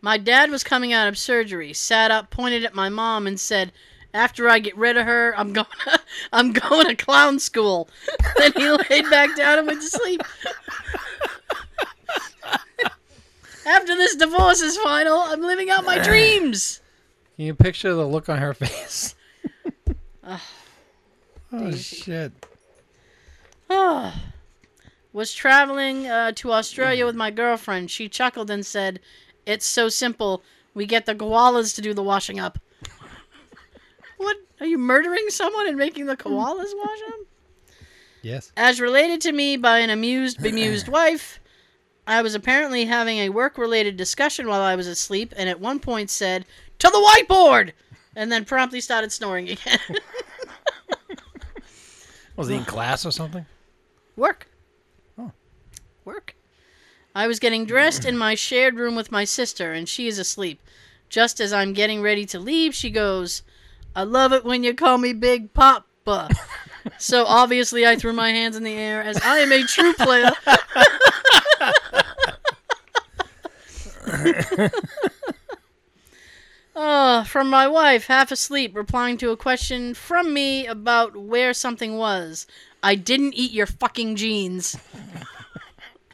[0.00, 3.72] My dad was coming out of surgery, sat up, pointed at my mom, and said,
[4.14, 6.00] "After I get rid of her, I'm going, to,
[6.32, 7.88] I'm going to clown school."
[8.36, 10.22] then he laid back down and went to sleep.
[13.68, 16.80] After this divorce is final, I'm living out my dreams.
[17.36, 19.14] Can you picture the look on her face?
[20.24, 20.40] Ugh,
[21.52, 21.96] oh Daisy.
[21.96, 22.32] shit!
[25.18, 27.90] was traveling uh, to Australia with my girlfriend.
[27.90, 29.00] She chuckled and said,
[29.44, 30.42] "It's so simple.
[30.74, 32.58] We get the koalas to do the washing up."
[34.16, 34.36] what?
[34.60, 37.20] Are you murdering someone and making the koalas wash up?
[38.22, 38.52] Yes.
[38.56, 41.40] As related to me by an amused, bemused wife,
[42.08, 46.08] I was apparently having a work-related discussion while I was asleep, and at one point
[46.08, 46.46] said,
[46.78, 46.96] "To the
[47.28, 47.72] whiteboard,"
[48.16, 49.78] and then promptly started snoring again.
[52.36, 53.44] Was he in class or something?
[54.16, 54.48] Work.
[55.18, 55.32] Oh.
[56.04, 56.34] Work.
[57.14, 60.62] I was getting dressed in my shared room with my sister, and she is asleep.
[61.08, 63.42] Just as I'm getting ready to leave, she goes,
[63.96, 66.30] I love it when you call me Big Papa.
[66.98, 70.30] so obviously, I threw my hands in the air as I am a true player.
[76.78, 81.96] Uh, from my wife, half asleep, replying to a question from me about where something
[81.96, 82.46] was.
[82.84, 84.76] I didn't eat your fucking jeans.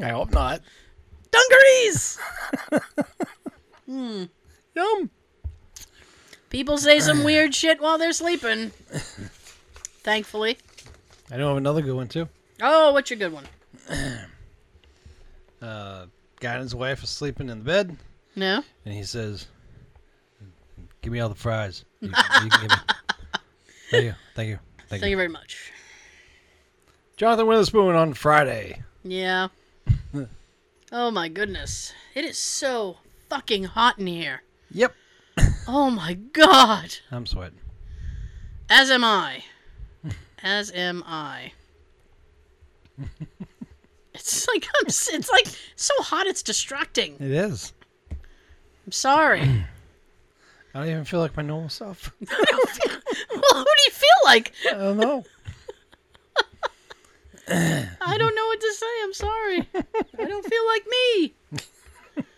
[0.01, 0.63] I hope not.
[1.31, 2.19] Dungarees!
[3.87, 5.11] Yum.
[6.49, 8.71] People say some weird shit while they're sleeping.
[10.03, 10.57] Thankfully.
[11.31, 12.27] I know of another good one too.
[12.63, 13.45] Oh, what's your good one?
[15.63, 16.07] Uh,
[16.45, 17.97] guy and his wife are sleeping in the bed,
[18.37, 18.63] No?
[18.85, 19.47] and he says,
[21.03, 21.85] "Give me all the fries.
[22.01, 22.15] You, you
[22.51, 22.77] can give me."
[23.91, 24.15] Thank you.
[24.35, 24.59] Thank you.
[24.77, 25.09] Thank, Thank you.
[25.11, 25.73] you very much.
[27.17, 28.83] Jonathan Witherspoon on Friday.
[29.05, 29.49] Yeah.
[30.93, 31.93] oh my goodness.
[32.15, 32.99] It is so
[33.31, 34.43] fucking hot in here.
[34.71, 34.95] Yep.
[35.67, 36.95] Oh my god.
[37.11, 37.61] I'm sweating.
[38.69, 39.45] As am I.
[40.43, 41.53] As am I.
[44.15, 45.47] It's like I'm, it's like
[45.77, 47.15] so hot it's distracting.
[47.15, 47.73] It is.
[48.11, 49.41] I'm sorry.
[50.75, 52.13] I don't even feel like my normal self.
[52.21, 54.53] well, who do you feel like?
[54.69, 55.25] I don't know.
[58.01, 58.87] I don't know what to say.
[59.03, 59.69] I'm sorry.
[60.19, 61.35] I don't feel like me.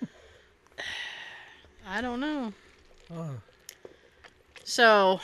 [1.89, 2.53] I don't know.
[3.15, 3.31] Oh.
[4.69, 5.21] So,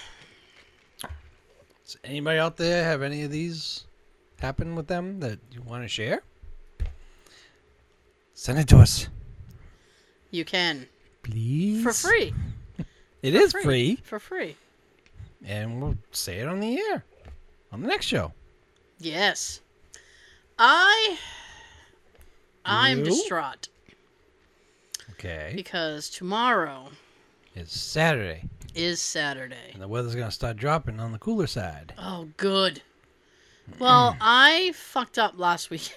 [1.01, 3.87] Does anybody out there have any of these
[4.39, 6.23] happen with them that you want to share?
[8.43, 9.07] Send it to us,
[10.33, 10.89] you can
[11.23, 11.81] please.
[11.85, 12.35] for free.
[13.23, 13.63] It is free.
[13.63, 14.57] free, For free.
[15.45, 17.05] and we'll say it on the air
[17.71, 18.33] on the next show.
[18.99, 19.61] Yes.
[20.59, 21.19] I
[22.65, 23.05] I'm You?
[23.05, 23.69] distraught
[25.13, 25.53] Okay.
[25.55, 26.89] because tomorrow
[27.55, 29.71] It's Saturday, is Saturday.
[29.73, 31.95] and the weather's gonna start dropping on the cooler side.
[31.97, 32.83] Oh, good.
[33.79, 35.97] Well, I fucked up last week.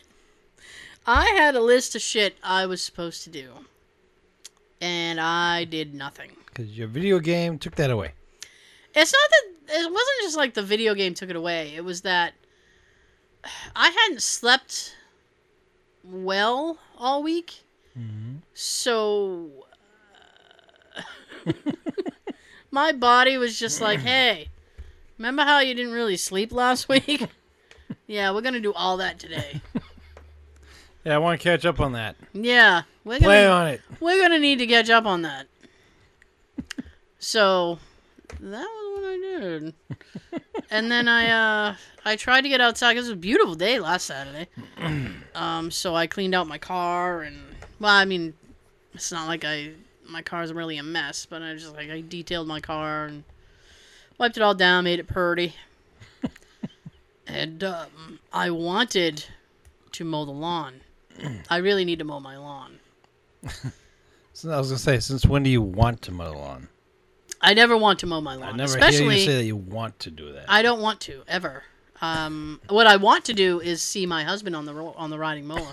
[1.07, 3.51] I had a list of shit I was supposed to do,
[4.81, 6.31] and I did nothing.
[6.47, 8.13] Because your video game took that away.
[8.95, 11.73] It's not that it wasn't just like the video game took it away.
[11.75, 12.33] It was that
[13.75, 14.95] I hadn't slept
[16.03, 17.63] well all week,
[18.53, 19.49] so
[21.45, 21.51] uh,
[22.71, 24.49] my body was just like, "Hey,
[25.17, 27.27] remember how you didn't really sleep last week?
[28.07, 29.61] yeah, we're gonna do all that today.
[31.05, 32.15] Yeah, I want to catch up on that.
[32.33, 33.81] Yeah, we're gonna on it.
[33.99, 35.47] we're gonna need to catch up on that.
[37.17, 37.79] So
[38.39, 39.73] that was what I did.
[40.69, 44.05] and then I uh I tried to get outside it was a beautiful day last
[44.05, 44.47] Saturday.
[45.35, 47.41] um, so I cleaned out my car and
[47.79, 48.35] well, I mean,
[48.93, 49.71] it's not like I
[50.07, 53.23] my car's really a mess, but I just like I detailed my car and
[54.19, 55.55] wiped it all down, made it purty.
[57.27, 59.25] and um, I wanted
[59.93, 60.81] to mow the lawn.
[61.49, 62.79] I really need to mow my lawn.
[64.33, 66.67] So I was gonna say, since when do you want to mow the lawn?
[67.39, 69.55] I never want to mow my I lawn, never especially hear you say that you
[69.55, 70.43] want to do that.
[70.49, 71.63] I don't want to ever.
[72.01, 75.17] Um, what I want to do is see my husband on the ro- on the
[75.17, 75.71] riding mower.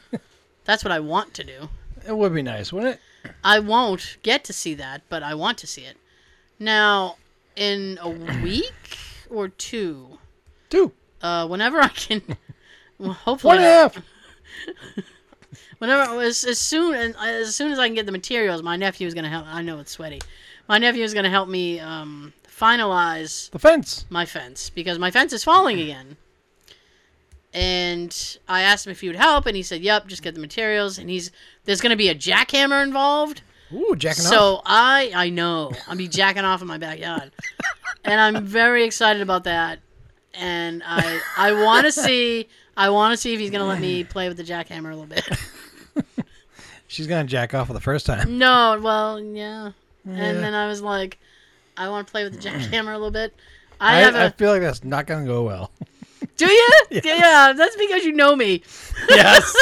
[0.64, 1.68] That's what I want to do.
[2.06, 3.32] it would be nice, wouldn't it?
[3.44, 5.98] I won't get to see that, but I want to see it.
[6.58, 7.16] Now,
[7.56, 8.08] in a
[8.42, 8.96] week
[9.28, 10.18] or two,
[10.70, 12.22] Two, uh, whenever I can,
[12.98, 13.98] well, hopefully, one and a half.
[15.78, 19.06] whenever as, as soon as, as soon as I can get the materials, my nephew
[19.06, 19.46] is gonna help.
[19.46, 20.20] I know it's sweaty.
[20.68, 24.04] My nephew is gonna help me um, finalize The fence.
[24.10, 26.16] my fence because my fence is falling again.
[27.54, 30.40] And I asked him if he would help, and he said, "Yep, just get the
[30.40, 31.30] materials." And he's
[31.64, 33.40] there's going to be a jackhammer involved,
[33.72, 34.30] Ooh, jacking off.
[34.30, 37.32] so I I know I'll be jacking off in my backyard,
[38.04, 39.78] and I'm very excited about that.
[40.34, 42.48] And I I want to see
[42.78, 44.96] I want to see if he's going to let me play with the jackhammer a
[44.96, 45.28] little bit.
[46.88, 48.38] She's gonna jack off for the first time.
[48.38, 49.72] no, well, yeah.
[50.06, 51.18] And then I was like,
[51.76, 53.34] I want to play with the jackhammer a little bit.
[53.78, 55.70] I, I, have a I feel like that's not gonna go well.
[56.36, 56.68] Do you?
[57.04, 58.62] Yeah, that's because you know me.
[59.10, 59.54] yes.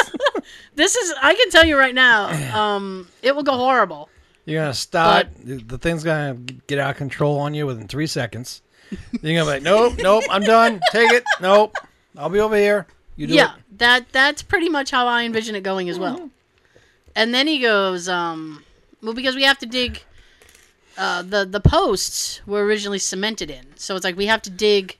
[0.75, 4.09] This is I can tell you right now, um, it will go horrible.
[4.45, 5.27] You're gonna start.
[5.43, 6.35] the the thing's gonna
[6.67, 8.61] get out of control on you within three seconds.
[9.21, 10.79] You're gonna be like, nope, nope, I'm done.
[10.93, 11.25] Take it.
[11.41, 11.75] Nope,
[12.15, 12.87] I'll be over here.
[13.17, 13.77] You do yeah, it.
[13.79, 16.29] that that's pretty much how I envision it going as well.
[17.15, 18.63] And then he goes, um,
[19.01, 20.03] well, because we have to dig.
[20.97, 24.97] Uh, the the posts were originally cemented in, so it's like we have to dig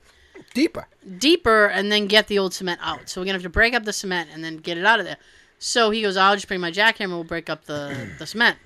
[0.54, 0.88] Deeper.
[1.18, 3.10] deeper and then get the old cement out.
[3.10, 5.06] So we're gonna have to break up the cement and then get it out of
[5.06, 5.18] there.
[5.60, 7.10] So he goes, I'll just bring my jackhammer.
[7.10, 8.58] We'll break up the the cement.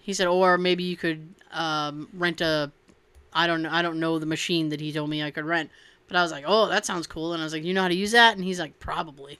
[0.00, 2.72] He said, or maybe you could um, rent a.
[3.32, 3.70] I don't know.
[3.70, 5.70] I don't know the machine that he told me I could rent.
[6.10, 7.32] But I was like, oh, that sounds cool.
[7.34, 8.34] And I was like, you know how to use that?
[8.34, 9.38] And he's like, probably,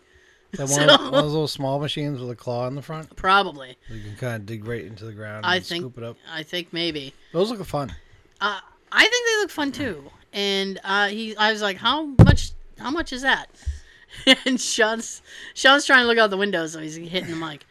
[0.52, 3.16] That one, of, one of those little small machines with a claw in the front.
[3.16, 3.76] probably.
[3.88, 6.16] You can kind of dig right into the ground I and think- scoop it up.
[6.32, 7.12] I think maybe.
[7.32, 7.92] Those look fun.
[8.40, 8.60] Uh,
[8.92, 10.10] I think they look fun too.
[10.32, 12.52] And uh, he, I was like, how much?
[12.78, 13.48] How much is that?
[14.46, 15.22] and Sean's
[15.54, 17.66] Sean's trying to look out the window, so he's hitting the mic.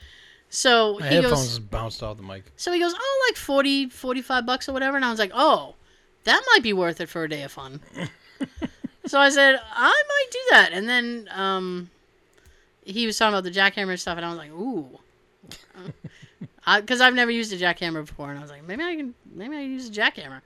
[0.49, 1.59] So My he headphones goes.
[1.59, 2.43] bounced off the mic.
[2.57, 4.97] So he goes, oh, like 40, 45 bucks or whatever.
[4.97, 5.75] And I was like, oh,
[6.25, 7.79] that might be worth it for a day of fun.
[9.05, 10.69] so I said, I might do that.
[10.73, 11.89] And then um,
[12.83, 14.87] he was talking about the jackhammer stuff, and I was like, ooh.
[16.81, 19.55] Because I've never used a jackhammer before, and I was like, maybe I can, maybe
[19.55, 20.41] I can use a jackhammer.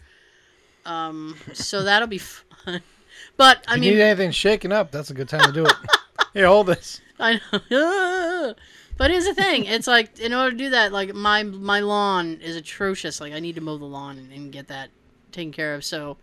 [0.86, 2.82] Um, so that'll be fun.
[3.36, 5.66] But I If mean, you need anything shaken up, that's a good time to do
[5.66, 5.74] it.
[6.34, 7.01] Here, hold this.
[7.20, 7.39] I
[7.72, 8.54] know.
[8.97, 12.39] but here's the thing: it's like in order to do that, like my my lawn
[12.41, 13.20] is atrocious.
[13.22, 14.89] Like I need to mow the lawn and, and get that
[15.32, 15.84] taken care of.
[15.84, 16.18] So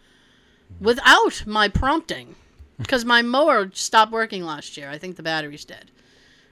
[0.81, 2.35] without my prompting,
[2.79, 5.91] because my mower stopped working last year, I think the battery's dead.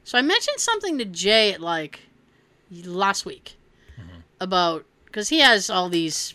[0.04, 2.00] So I mentioned something to Jay at like
[2.84, 3.56] last week
[4.40, 6.34] about because he has all these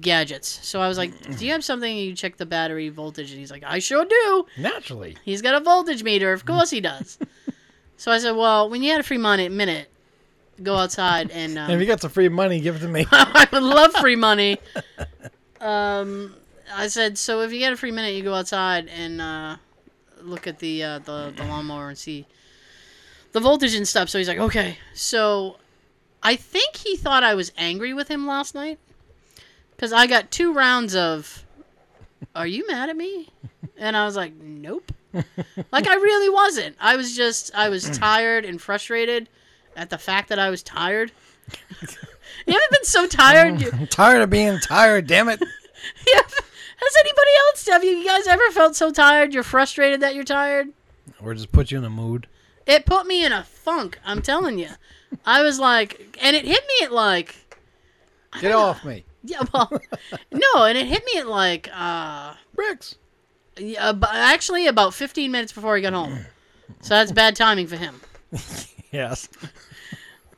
[0.00, 0.60] gadgets.
[0.62, 3.50] So I was like, "Do you have something you check the battery voltage?" And he's
[3.50, 5.16] like, "I sure do." Naturally.
[5.24, 6.32] He's got a voltage meter.
[6.32, 7.18] Of course he does.
[7.96, 9.88] so I said, well, when you had a free money minute,
[10.62, 13.06] go outside and um, And if you got some free money, give it to me.
[13.12, 14.58] I would love free money.
[15.60, 16.34] Um,
[16.72, 19.56] I said, so if you get a free minute, you go outside and uh,
[20.22, 22.26] look at the, uh, the the lawnmower and see
[23.32, 24.08] the voltage and stuff.
[24.08, 24.78] So he's like, okay.
[24.94, 25.58] So
[26.22, 28.78] I think he thought I was angry with him last night
[29.76, 31.44] because I got two rounds of,
[32.34, 33.28] "Are you mad at me?"
[33.76, 34.92] And I was like, "Nope."
[35.70, 36.76] like I really wasn't.
[36.80, 39.28] I was just I was tired and frustrated
[39.76, 41.12] at the fact that I was tired.
[41.80, 43.62] you haven't been so tired?
[43.74, 45.40] I'm tired of being tired, damn it.
[46.16, 46.26] ever-
[46.84, 47.66] has anybody else?
[47.68, 49.32] Have you guys ever felt so tired?
[49.34, 50.68] You're frustrated that you're tired.
[51.22, 52.26] Or just put you in a mood.
[52.66, 53.98] It put me in a funk.
[54.04, 54.68] I'm telling you.
[55.24, 57.34] I was like, and it hit me at like,
[58.40, 59.04] Get off me.
[59.22, 59.70] yeah, well,
[60.32, 62.96] no, and it hit me at like, uh, Bricks.
[63.56, 66.26] Yeah, ab- actually, about 15 minutes before he got home.
[66.80, 68.00] So that's bad timing for him.
[68.90, 69.28] Yes.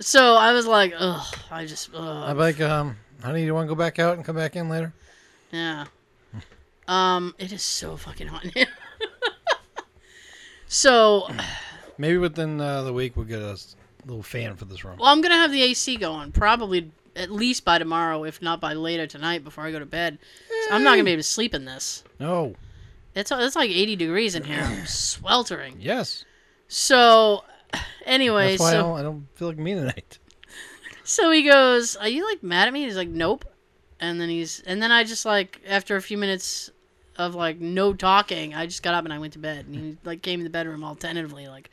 [0.01, 3.75] So I was like, ugh, I just, I'm like, um, honey, you want to go
[3.75, 4.95] back out and come back in later?
[5.51, 5.85] yeah.
[6.89, 8.67] Um, it is so fucking hot in here.
[10.69, 11.29] so,
[11.99, 13.75] Maybe within uh, the week we'll get a s-
[14.05, 14.99] little fan for this room.
[14.99, 18.75] well, I'm gonna have the AC going probably at least by tomorrow, if not by
[18.75, 20.19] later tonight before I go to bed.
[20.69, 22.05] So I'm not gonna be able to sleep in this.
[22.21, 22.55] No.
[23.15, 24.61] It's it's like 80 degrees in here.
[24.63, 25.77] I'm sweltering.
[25.81, 26.25] Yes.
[26.69, 27.45] So,
[28.05, 30.19] anyway, That's why I, so don't, I don't feel like me tonight.
[31.05, 33.45] so he goes, "Are you like mad at me?" He's like, "Nope."
[34.01, 36.71] And then he's and then I just like after a few minutes
[37.19, 39.67] of like no talking, I just got up and I went to bed.
[39.67, 41.71] And he like came in the bedroom all tentatively, like,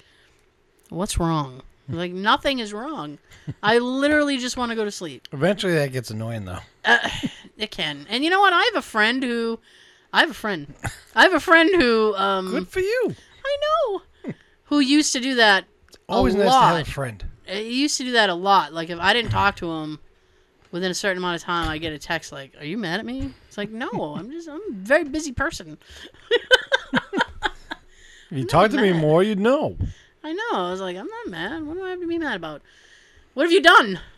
[0.89, 3.19] "What's wrong?" Like, "Nothing is wrong.
[3.63, 6.59] I literally just want to go to sleep." Eventually that gets annoying, though.
[6.85, 7.09] Uh,
[7.57, 8.05] it can.
[8.09, 8.53] And you know what?
[8.53, 9.59] I have a friend who,
[10.11, 10.73] I have a friend.
[11.15, 13.15] I have a friend who, um, Good for you.
[13.45, 14.33] I know,
[14.65, 15.65] who used to do that
[16.09, 17.23] Always a nice to have a friend.
[17.45, 18.73] He used to do that a lot.
[18.73, 19.99] Like if I didn't talk to him
[20.71, 23.05] within a certain amount of time, I get a text like, "Are you mad at
[23.05, 25.77] me?" It's like, "No, I'm just I'm a very busy person."
[28.31, 28.99] If you talk to me mad.
[28.99, 29.77] more, you'd know.
[30.23, 30.53] I know.
[30.53, 31.61] I was like, "I'm not mad.
[31.63, 32.63] What do I have to be mad about?
[33.35, 33.99] What have you done?"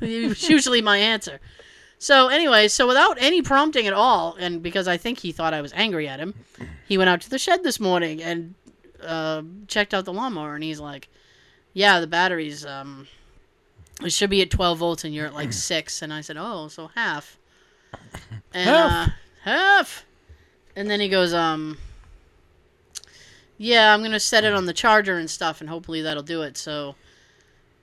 [0.00, 1.38] It's usually my answer.
[1.98, 5.60] So anyway, so without any prompting at all, and because I think he thought I
[5.60, 6.32] was angry at him,
[6.88, 8.54] he went out to the shed this morning and
[9.04, 11.08] uh, checked out the lawnmower, and he's like,
[11.74, 13.06] "Yeah, the battery's um,
[14.02, 16.00] it should be at 12 volts, and you're at like six.
[16.00, 17.36] And I said, "Oh, so half."
[18.54, 19.08] And, Half?
[19.08, 19.10] Uh,
[19.42, 20.04] half.
[20.74, 21.78] And then he goes, um,
[23.58, 26.56] "Yeah, I'm gonna set it on the charger and stuff, and hopefully that'll do it."
[26.56, 26.94] So.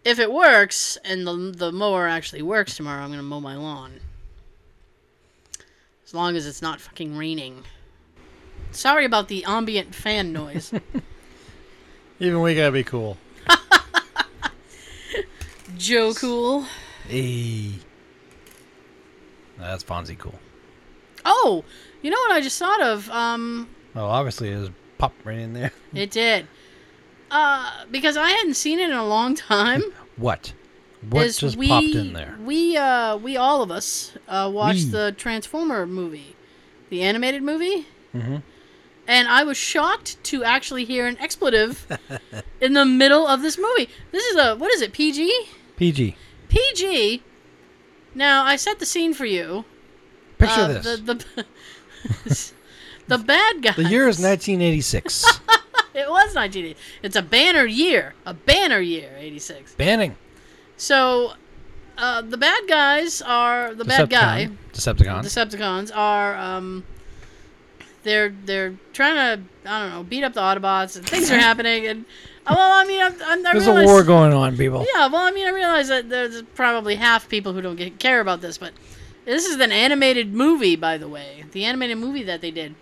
[0.05, 4.01] If it works and the the mower actually works tomorrow, I'm gonna mow my lawn.
[6.05, 7.63] As long as it's not fucking raining.
[8.71, 10.73] Sorry about the ambient fan noise.
[12.19, 13.15] Even we gotta be cool.
[15.77, 16.65] Joe Cool.
[17.07, 17.71] Hey.
[19.57, 20.39] That's Fonzie cool.
[21.25, 21.63] Oh,
[22.01, 23.09] you know what I just thought of?
[23.09, 25.71] Um, Well, obviously it was pop right in there.
[25.93, 26.47] it did.
[27.31, 29.81] Uh, because I hadn't seen it in a long time.
[30.15, 30.53] What?
[31.09, 32.37] What is just we, popped in there?
[32.39, 34.91] We, uh, we all of us, uh, watched We.
[34.91, 36.35] the Transformer movie,
[36.91, 37.87] the animated movie.
[38.15, 38.43] Mhm.
[39.07, 41.87] And I was shocked to actually hear an expletive
[42.61, 43.89] in the middle of this movie.
[44.11, 44.93] This is a what is it?
[44.93, 45.33] PG?
[45.77, 46.15] PG.
[46.47, 47.23] PG.
[48.15, 49.65] Now I set the scene for you.
[50.37, 50.99] Picture Uh, this.
[50.99, 52.53] The the,
[53.07, 53.73] the bad guy.
[53.73, 55.39] The year is 1986.
[55.95, 56.75] It was 1980.
[57.03, 58.15] It's a banner year.
[58.25, 59.75] A banner year, 86.
[59.75, 60.15] Banning.
[60.75, 61.33] So,
[61.99, 64.49] uh, the bad guys are the bad guy.
[64.73, 65.23] Decepticon.
[65.23, 66.83] Decepticons are um,
[68.01, 71.85] they're they're trying to I don't know beat up the Autobots and things are happening
[71.85, 72.05] and
[72.45, 74.85] Oh, well I mean I'm, I'm, I There's a war going on, people.
[74.93, 78.19] Yeah, well I mean I realize that there's probably half people who don't get, care
[78.19, 78.73] about this, but
[79.25, 82.75] this is an animated movie by the way, the animated movie that they did,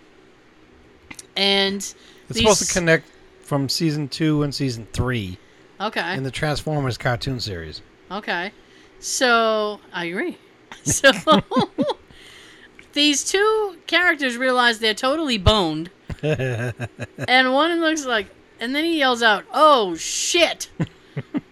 [1.36, 1.95] and It's
[2.30, 3.07] these- supposed to connect
[3.43, 5.38] from season two and season three
[5.80, 7.82] okay in the Transformers cartoon series.
[8.09, 8.51] Okay.
[8.99, 10.38] So, I agree.
[10.84, 11.12] So,
[12.93, 15.89] these two characters realize they're totally boned.
[16.24, 18.28] and one looks like,
[18.62, 20.70] and then he yells out, oh shit!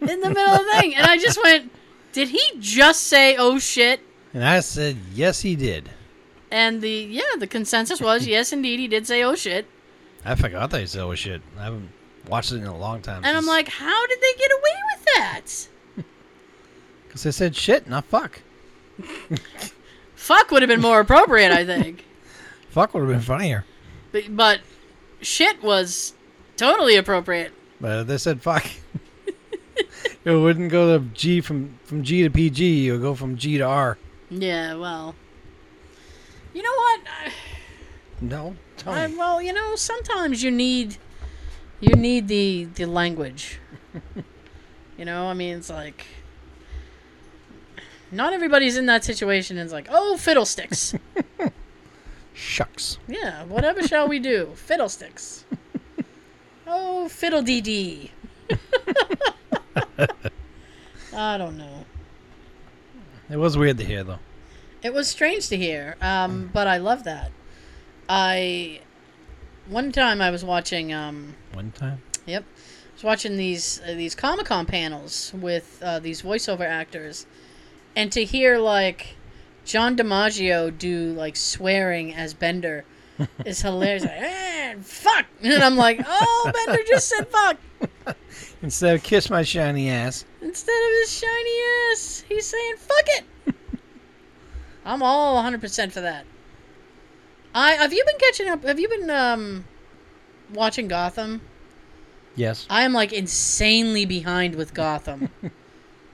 [0.01, 0.95] in the middle of the thing.
[0.95, 1.71] And I just went,
[2.13, 3.99] did he just say, oh shit?
[4.33, 5.89] And I said, yes, he did.
[6.51, 9.67] And the, yeah, the consensus was, yes, indeed, he did say, oh shit.
[10.23, 11.41] I forgot that he said, oh shit.
[11.57, 11.89] I haven't
[12.27, 13.25] watched it in a long time.
[13.25, 15.67] And I'm like, how did they get away with that?
[17.07, 18.39] because they said shit, not fuck.
[20.13, 22.05] Fuck would have been more appropriate, I think.
[22.69, 23.65] Fuck would have been funnier.
[24.11, 24.59] But, but
[25.21, 26.13] shit was
[26.59, 27.51] totally appropriate.
[27.81, 28.65] But they said fuck.
[30.25, 32.87] it wouldn't go to G from, from G to PG.
[32.87, 33.97] It would go from G to R.
[34.29, 35.15] Yeah, well.
[36.53, 36.99] You know what?
[37.25, 37.31] I,
[38.21, 39.15] No, tell I, me.
[39.17, 40.97] well, you know, sometimes you need
[41.79, 43.59] you need the the language.
[44.97, 46.05] you know, I mean, it's like
[48.11, 49.57] not everybody's in that situation.
[49.57, 50.95] And it's like, oh, fiddlesticks.
[52.33, 52.97] Shucks.
[53.07, 54.51] yeah, whatever shall we do?
[54.55, 55.45] Fiddlesticks.
[56.69, 58.11] Oh, fiddle dee dee.
[61.13, 61.85] I don't know.
[63.29, 64.19] It was weird to hear, though.
[64.81, 67.31] It was strange to hear, um, but I love that.
[68.07, 68.79] I
[69.67, 72.01] one time I was watching, um, One time.
[72.25, 77.25] yep, I was watching these uh, these Comic Con panels with uh, these voiceover actors,
[77.95, 79.15] and to hear like
[79.65, 82.85] John DiMaggio do like swearing as Bender,
[83.45, 84.03] is hilarious.
[84.03, 87.57] Like, eh, fuck, and I'm like, oh, Bender just said fuck
[88.61, 90.25] Instead of kiss my shiny ass.
[90.41, 91.59] instead of his shiny
[91.91, 92.23] ass.
[92.27, 93.55] He's saying fuck it.
[94.85, 96.25] I'm all 100 percent for that.
[97.55, 98.63] I have you been catching up?
[98.63, 99.65] Have you been um
[100.53, 101.41] watching Gotham?
[102.35, 102.65] Yes.
[102.69, 105.29] I am like insanely behind with Gotham.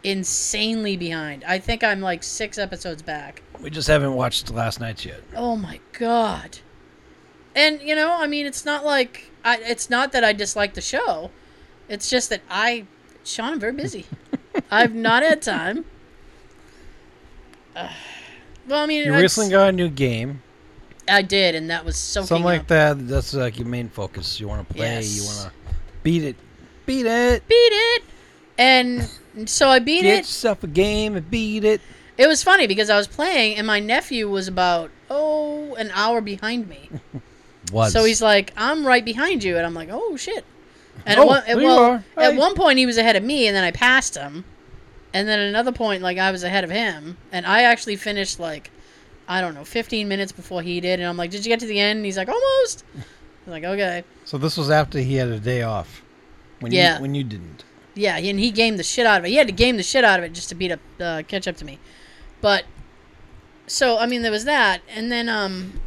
[0.04, 1.44] insanely behind.
[1.44, 3.42] I think I'm like six episodes back.
[3.62, 5.22] We just haven't watched last night's yet.
[5.36, 6.60] Oh my god.
[7.56, 9.58] And you know, I mean, it's not like I.
[9.58, 11.32] It's not that I dislike the show.
[11.88, 12.86] It's just that I,
[13.24, 14.06] Sean, I'm very busy.
[14.72, 15.86] I've not had time.
[17.76, 17.90] Uh,
[18.68, 20.42] well, I mean, You recently got a new game.
[21.08, 22.68] I did, and that was soaking Something like up.
[22.68, 23.08] that.
[23.08, 24.40] That's like your main focus.
[24.40, 24.88] You want to play.
[24.88, 25.16] Yes.
[25.16, 26.36] You want to beat it.
[26.86, 27.48] Beat it.
[27.48, 28.04] Beat it,
[28.58, 29.10] and
[29.46, 30.18] so I beat Get it.
[30.20, 31.82] yourself a game and beat it.
[32.18, 36.22] It was funny because I was playing, and my nephew was about oh an hour
[36.22, 36.90] behind me.
[37.72, 37.94] Was.
[37.94, 40.46] So he's like, "I'm right behind you," and I'm like, "Oh shit!"
[41.06, 43.56] And Oh, at, one, at, well, at one point he was ahead of me, and
[43.56, 44.46] then I passed him,
[45.14, 48.40] and then at another point, like I was ahead of him, and I actually finished
[48.40, 48.72] like,
[49.28, 51.66] I don't know, 15 minutes before he did, and I'm like, "Did you get to
[51.68, 52.84] the end?" And he's like, "Almost."
[53.46, 56.02] I'm like, "Okay." So this was after he had a day off.
[56.60, 56.96] When Yeah.
[56.98, 57.64] You, when you didn't.
[57.96, 59.30] Yeah, and he gamed the shit out of it.
[59.30, 61.48] He had to game the shit out of it just to beat up, uh, catch
[61.48, 61.80] up to me.
[62.42, 62.66] But
[63.68, 65.80] so I mean, there was that, and then um,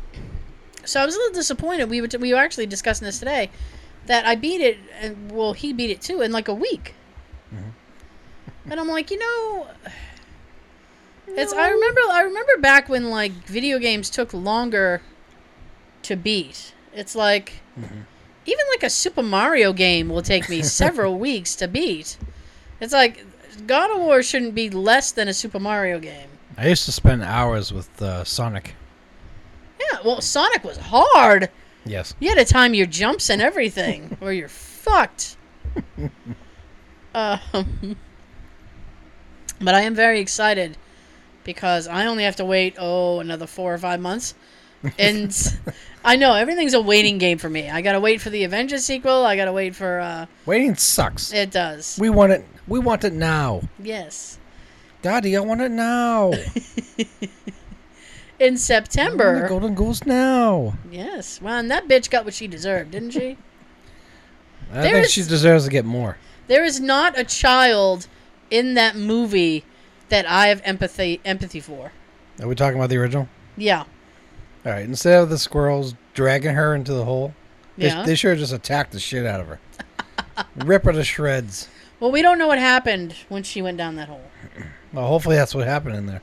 [0.88, 1.90] so I was a little disappointed.
[1.90, 3.50] We were t- we were actually discussing this today
[4.06, 6.94] that I beat it, and well, he beat it too in like a week.
[8.70, 9.68] And I'm like, you know,
[11.28, 11.52] it's.
[11.52, 12.00] I remember.
[12.10, 15.02] I remember back when like video games took longer
[16.02, 16.74] to beat.
[16.94, 22.18] It's like even like a Super Mario game will take me several weeks to beat.
[22.80, 23.24] It's like
[23.66, 26.28] God of War shouldn't be less than a Super Mario game.
[26.56, 28.74] I used to spend hours with uh, Sonic.
[30.00, 31.50] Yeah, well, Sonic was hard.
[31.84, 32.14] Yes.
[32.20, 35.36] You had to time your jumps and everything, or you're fucked.
[37.14, 37.96] um,
[39.60, 40.76] but I am very excited
[41.44, 44.34] because I only have to wait oh another four or five months,
[44.98, 45.34] and
[46.04, 47.70] I know everything's a waiting game for me.
[47.70, 49.24] I gotta wait for the Avengers sequel.
[49.24, 51.32] I gotta wait for uh, Waiting sucks.
[51.32, 51.96] it does.
[52.00, 52.44] We want it.
[52.66, 53.62] We want it now.
[53.82, 54.38] Yes,
[55.02, 56.32] Daddy, I want it now.
[58.38, 59.42] in September.
[59.42, 60.74] The Golden Goose now.
[60.90, 63.36] Yes, well, and that bitch got what she deserved, didn't she?
[64.72, 66.18] I There think is- she deserves to get more.
[66.46, 68.06] There is not a child
[68.50, 69.64] in that movie
[70.08, 71.92] that I have empathy empathy for.
[72.40, 73.28] Are we talking about the original?
[73.56, 73.80] Yeah.
[74.64, 74.84] All right.
[74.84, 77.34] Instead of the squirrels dragging her into the hole,
[77.76, 78.04] they, Yeah.
[78.04, 79.58] they should have just attacked the shit out of her.
[80.64, 81.68] Rip her to shreds.
[82.00, 84.22] Well, we don't know what happened when she went down that hole.
[84.92, 86.22] Well, hopefully that's what happened in there.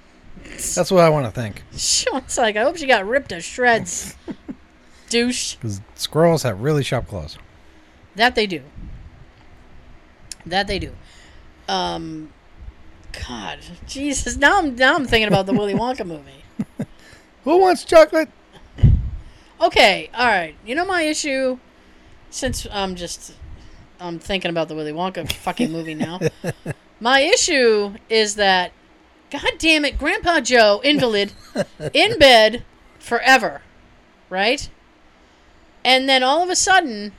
[0.58, 1.64] That's what I want to think.
[1.76, 4.16] Sean's like, I hope she got ripped to shreds.
[5.10, 5.56] Douche.
[5.56, 7.38] Because squirrels have really sharp claws.
[8.16, 8.62] That they do.
[10.46, 10.92] That they do.
[11.68, 12.32] Um,
[13.28, 14.38] God, Jesus.
[14.38, 16.44] Now I'm now I'm thinking about the Willy Wonka movie.
[17.44, 18.30] Who wants chocolate?
[19.62, 20.56] Okay, all right.
[20.66, 21.60] You know my issue,
[22.30, 23.34] since I'm just
[24.00, 26.20] I'm thinking about the Willy Wonka fucking movie now.
[27.00, 28.72] my issue is that,
[29.42, 31.34] God damn it, Grandpa Joe, invalid,
[31.94, 32.64] in bed
[33.00, 33.62] forever,
[34.30, 34.70] right?
[35.84, 37.12] And then all of a sudden,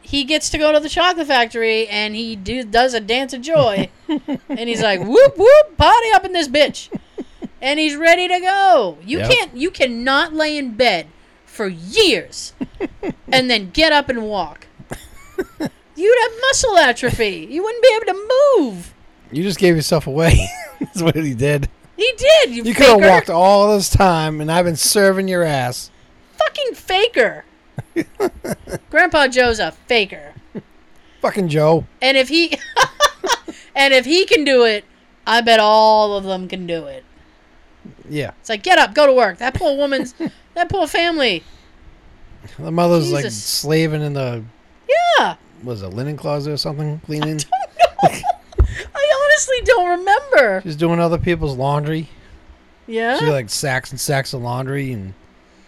[0.00, 3.40] he gets to go to the chocolate factory and he do, does a dance of
[3.40, 6.88] joy, and he's like, "Whoop whoop, party up in this bitch,"
[7.60, 8.98] and he's ready to go.
[9.04, 9.30] You Yep.
[9.30, 11.06] can't, you cannot lay in bed
[11.46, 12.52] for years
[13.30, 14.66] and then get up and walk.
[15.96, 17.46] You'd have muscle atrophy.
[17.50, 18.93] You wouldn't be able to move.
[19.34, 20.48] You just gave yourself away.
[20.80, 21.68] That's what he did.
[21.96, 22.50] He did.
[22.50, 25.90] You, You could have walked all this time, and I've been serving your ass.
[26.38, 27.44] Fucking faker.
[28.90, 30.34] Grandpa Joe's a faker.
[31.20, 31.84] Fucking Joe.
[32.00, 32.58] And if he
[33.74, 34.84] and if he can do it,
[35.26, 37.04] I bet all of them can do it.
[38.08, 38.32] Yeah.
[38.40, 39.38] It's like get up, go to work.
[39.38, 40.14] That poor woman's
[40.54, 41.42] that poor family.
[42.58, 44.44] The mother's like slaving in the
[45.18, 45.36] Yeah.
[45.62, 47.40] was it linen closet or something cleaning.
[48.94, 50.60] I honestly don't remember.
[50.62, 52.08] She's doing other people's laundry.
[52.86, 53.18] Yeah.
[53.18, 55.14] She like sacks and sacks of laundry, and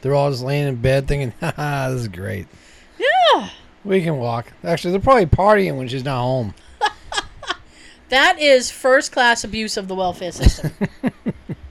[0.03, 2.47] they're all just laying in bed thinking, "Haha, this is great.
[2.99, 3.49] yeah.
[3.85, 6.55] We can walk." Actually, they're probably partying when she's not home.
[8.09, 10.70] That is first class abuse of the welfare system.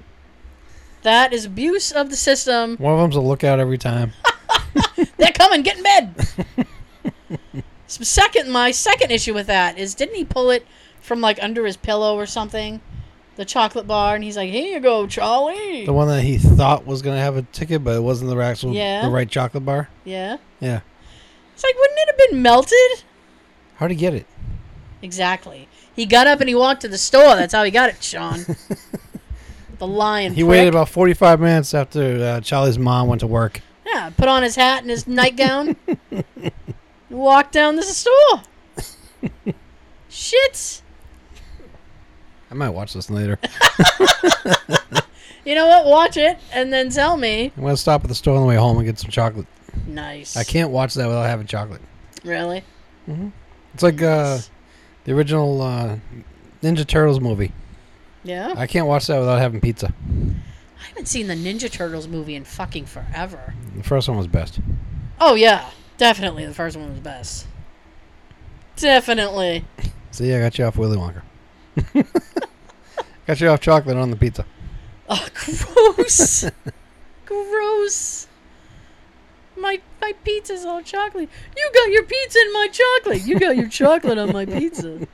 [1.04, 2.76] that is abuse of the system.
[2.76, 4.12] One of them's a lookout every time.
[5.18, 6.28] They're coming, get in bed.
[7.88, 10.66] Second, my second issue with that is, didn't he pull it
[11.06, 12.82] from like under his pillow or something?
[13.38, 16.86] the chocolate bar, and he's like, "Here you go, Charlie." The one that he thought
[16.86, 19.02] was gonna have a ticket, but it wasn't the actual Yeah.
[19.02, 19.90] the right chocolate bar.
[20.06, 20.38] yeah.
[20.62, 20.80] Yeah.
[21.54, 23.04] It's like, wouldn't it have been melted?
[23.76, 24.26] How'd he get it?
[25.02, 25.68] Exactly.
[25.94, 27.36] He got up and he walked to the store.
[27.36, 28.46] That's how he got it, Sean.
[29.80, 30.34] the lion.
[30.34, 30.50] He prick.
[30.52, 33.60] waited about forty five minutes after uh, Charlie's mom went to work.
[33.86, 35.76] Yeah, put on his hat and his nightgown.
[37.10, 38.44] walked down to the store.
[40.10, 40.82] Shit.
[42.52, 43.40] I might watch this later.
[45.46, 45.86] You know what?
[45.86, 47.52] Watch it and then tell me.
[47.56, 49.46] I'm gonna stop at the store on the way home and get some chocolate.
[49.86, 50.36] Nice.
[50.36, 51.82] I can't watch that without having chocolate.
[52.24, 52.64] Really?
[53.76, 54.40] It's like uh,
[55.04, 55.98] the original uh,
[56.64, 57.52] Ninja Turtles movie.
[58.24, 58.56] Yeah.
[58.58, 59.94] I can't watch that without having pizza.
[60.80, 63.54] I haven't seen the Ninja Turtles movie in fucking forever.
[63.78, 64.60] The first one was best.
[65.22, 67.46] Oh yeah, definitely the first one was best.
[68.78, 69.64] Definitely.
[70.12, 71.22] See, I got you off Willy Wonka.
[73.28, 74.46] got you off chocolate on the pizza.
[75.10, 76.50] Oh, gross.
[77.26, 78.28] gross.
[79.58, 81.30] My my pizza's all chocolate.
[81.56, 83.22] You got your pizza in my chocolate.
[83.26, 85.08] You got your chocolate on my pizza.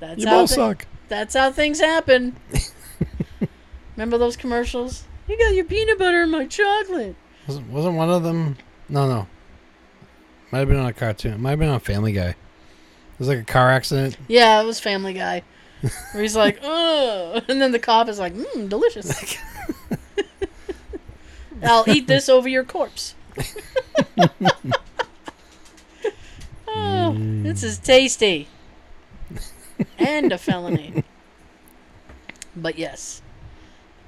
[0.00, 0.86] That's you how both thi- suck.
[1.08, 2.36] That's how things happen.
[3.96, 5.04] Remember those commercials?
[5.28, 7.14] You got your peanut butter in my chocolate.
[7.46, 8.56] Wasn't, wasn't one of them?
[8.88, 9.26] No, no.
[10.50, 11.40] Might have been on a cartoon.
[11.40, 12.34] Might have been on Family Guy.
[13.14, 14.16] It was like a car accident.
[14.28, 15.42] Yeah, it was Family Guy.
[16.12, 19.36] Where he's like, oh, And then the cop is like, mmm, delicious.
[21.62, 23.14] I'll eat this over your corpse.
[26.68, 28.48] oh, this is tasty.
[29.98, 31.04] And a felony.
[32.56, 33.22] But yes.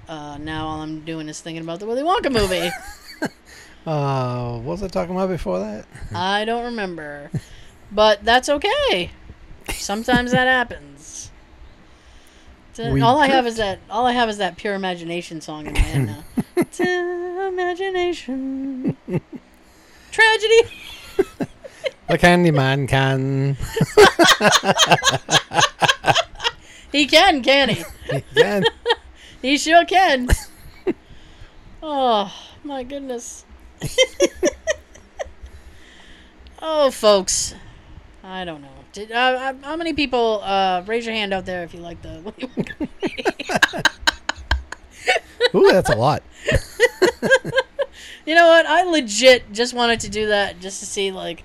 [0.08, 2.70] Uh, now all I'm doing is thinking about the Willy Wonka movie.
[3.86, 5.84] Uh, what was I talking about before that?
[6.14, 7.30] I don't remember.
[7.92, 9.10] But that's okay.
[9.70, 11.30] Sometimes that happens.
[12.76, 15.74] We all I have is that all I have is that pure imagination song in
[15.74, 16.24] my head now.
[17.48, 18.96] Imagination.
[20.10, 20.62] Tragedy.
[22.06, 23.56] The Candyman can.
[26.94, 27.84] He can, can he?
[28.08, 28.20] he?
[28.36, 28.64] can.
[29.42, 30.28] He sure can.
[31.82, 32.32] Oh,
[32.62, 33.44] my goodness.
[36.62, 37.56] oh, folks.
[38.24, 38.68] I don't know.
[38.92, 42.00] Did, uh, uh, how many people, uh, raise your hand out there if you like
[42.00, 42.32] the.
[45.54, 46.22] Ooh, that's a lot.
[48.24, 48.64] you know what?
[48.64, 51.44] I legit just wanted to do that just to see, like.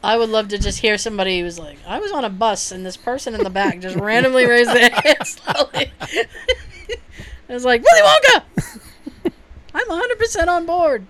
[0.00, 2.86] I would love to just hear somebody who's like, I was on a bus and
[2.86, 5.92] this person in the back just randomly raised their hand slowly.
[6.12, 6.30] it
[7.48, 8.44] was like, Willy Wonka!
[9.74, 11.04] I'm 100% on board.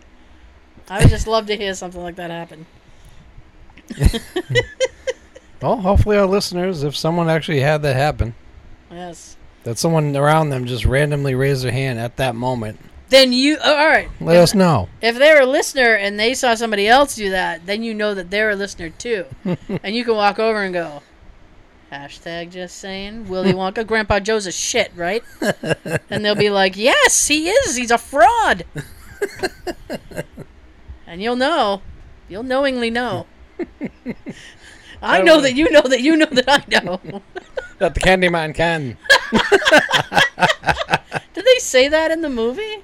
[0.89, 2.65] I would just love to hear something like that happen.
[5.60, 8.35] Well, hopefully our listeners, if someone actually had that happen,
[8.93, 9.36] Yes.
[9.65, 12.78] that someone around them just randomly raised their hand at that moment,
[13.09, 14.09] Then you, oh, all right.
[14.20, 14.89] let us know.
[15.02, 18.31] If they're a listener and they saw somebody else do that, then you know that
[18.31, 19.24] they're a listener too.
[19.82, 21.02] and you can walk over and go,
[21.90, 25.24] hashtag just saying, Willy Wonka, Grandpa Joe's a shit, right?
[26.09, 27.74] and they'll be like, yes, he is.
[27.74, 28.65] He's a fraud.
[31.05, 31.82] and you'll know.
[32.28, 33.27] You'll knowingly know.
[35.02, 37.01] I know that you know that you know that I know.
[37.78, 38.97] That the Candyman can.
[41.32, 42.82] Did they say that in the movie?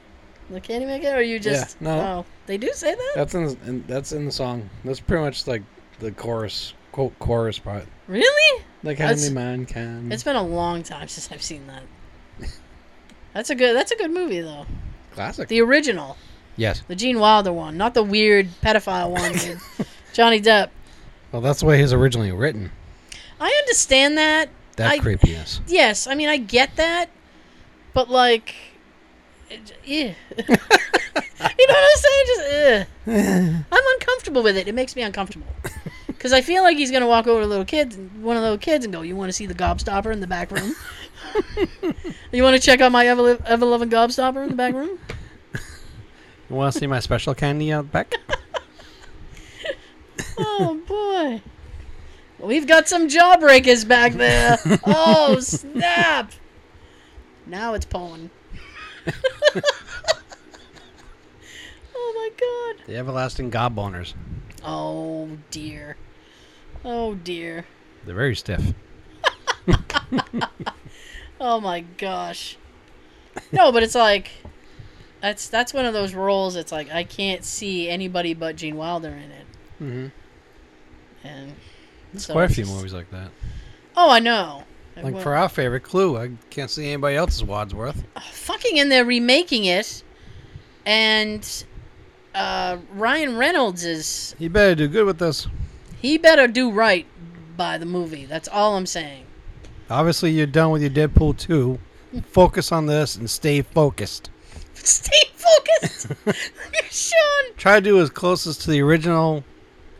[0.50, 1.16] The Candyman Kid?
[1.16, 1.80] Or you just.
[1.80, 1.98] no.
[1.98, 3.12] Oh, they do say that?
[3.16, 4.70] That's in, in that's in the song.
[4.84, 5.62] That's pretty much like
[5.98, 7.86] the chorus quote chorus part.
[8.06, 8.62] Really?
[8.84, 10.12] The Candyman can.
[10.12, 11.82] It's been a long time since I've seen that.
[13.32, 13.74] That's a good.
[13.74, 14.64] That's a good movie though.
[15.10, 15.48] classic.
[15.48, 16.16] The original,
[16.56, 16.84] yes.
[16.86, 19.32] the Gene Wilder one, not the weird pedophile one
[20.14, 20.70] Johnny Depp.
[21.32, 22.70] Well, that's the way he's originally written.
[23.40, 24.48] I understand that.
[24.76, 25.60] That I- creepiness.
[25.66, 27.10] Yes, I mean I get that,
[27.92, 28.54] but like,
[29.84, 30.14] yeah.
[30.38, 32.24] you know what I'm saying?
[32.26, 33.64] Just, ugh.
[33.72, 34.68] I'm uncomfortable with it.
[34.68, 35.46] It makes me uncomfortable
[36.06, 38.58] because I feel like he's gonna walk over to little kids, one of the little
[38.58, 40.74] kids, and go, "You want to see the gobstopper in the back room?
[42.32, 44.98] you want to check out my ever ever loving gobstopper in the back room?"
[46.48, 48.14] You want to see my special candy out back?
[50.38, 51.42] Oh boy.
[52.38, 54.58] We've got some jawbreakers back there.
[54.86, 56.32] Oh snap!
[57.46, 58.30] Now it's pulling.
[61.94, 62.86] oh my god.
[62.86, 64.14] the everlasting gob boners.
[64.62, 65.96] Oh dear.
[66.84, 67.66] Oh dear.
[68.04, 68.74] They're very stiff.
[71.40, 72.56] Oh my gosh.
[73.52, 74.30] No, but it's like
[75.20, 76.56] that's that's one of those roles.
[76.56, 79.46] It's like I can't see anybody but Gene Wilder in it,
[79.82, 80.06] Mm-hmm.
[81.24, 81.52] And
[82.12, 83.30] There's so quite a few just- movies like that.
[83.96, 84.64] Oh, I know.
[84.96, 88.04] Like Well, for our favorite Clue, I can't see anybody else's Wadsworth.
[88.32, 90.04] fucking and they're remaking it,
[90.86, 91.64] and
[92.34, 94.34] uh, Ryan Reynolds is.
[94.38, 95.48] He better do good with this.
[96.00, 97.06] he better do right
[97.56, 98.24] by the movie.
[98.24, 99.24] That's all I'm saying.
[99.90, 101.78] Obviously, you're done with your Deadpool 2.
[102.30, 104.30] Focus on this and stay focused.
[104.74, 106.06] Stay focused,
[106.90, 107.54] Sean.
[107.56, 109.42] Try to do as closest to the original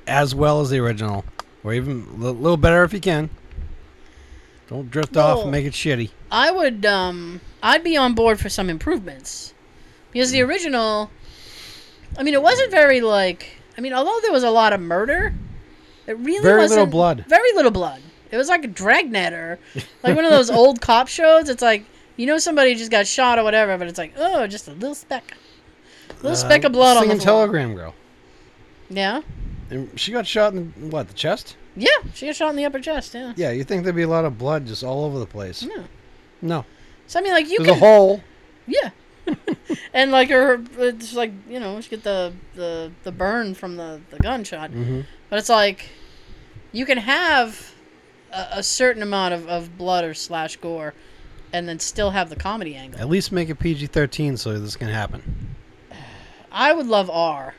[0.07, 1.25] as well as the original.
[1.63, 3.31] Or even a little better if you can.
[4.69, 6.11] Don't drift off and make it shitty.
[6.31, 9.55] I would um I'd be on board for some improvements.
[10.13, 11.11] Because the original
[12.19, 15.35] I mean it wasn't very like I mean although there was a lot of murder,
[16.07, 17.25] it really Very wasn't little blood.
[17.29, 18.01] Very little blood.
[18.31, 19.59] It was like a dragnet or
[20.03, 21.49] like one of those old cop shows.
[21.49, 21.85] It's like
[22.17, 24.95] you know somebody just got shot or whatever, but it's like, oh, just a little
[24.95, 25.37] speck.
[26.11, 27.25] A little speck of blood on the floor.
[27.25, 27.95] Telegram Girl.
[28.89, 29.23] Yeah.
[29.71, 31.57] And she got shot in, what, the chest?
[31.77, 33.33] Yeah, she got shot in the upper chest, yeah.
[33.37, 35.63] Yeah, you think there'd be a lot of blood just all over the place.
[35.65, 35.85] No.
[36.43, 36.65] No.
[37.07, 38.23] So I mean like you There's can a hole.
[38.67, 38.91] Yeah.
[39.95, 44.01] and like her, it's like you know, she get the the the burn from the
[44.11, 45.01] the gunshot, Mm-hmm.
[45.31, 45.89] but it's like
[46.73, 47.73] you can have
[48.33, 50.93] a, a certain amount of, of blood or slash gore,
[51.53, 53.01] and then still have the comedy angle.
[53.01, 55.55] At least make it PG 13 so this can happen.
[56.53, 57.55] I would love R,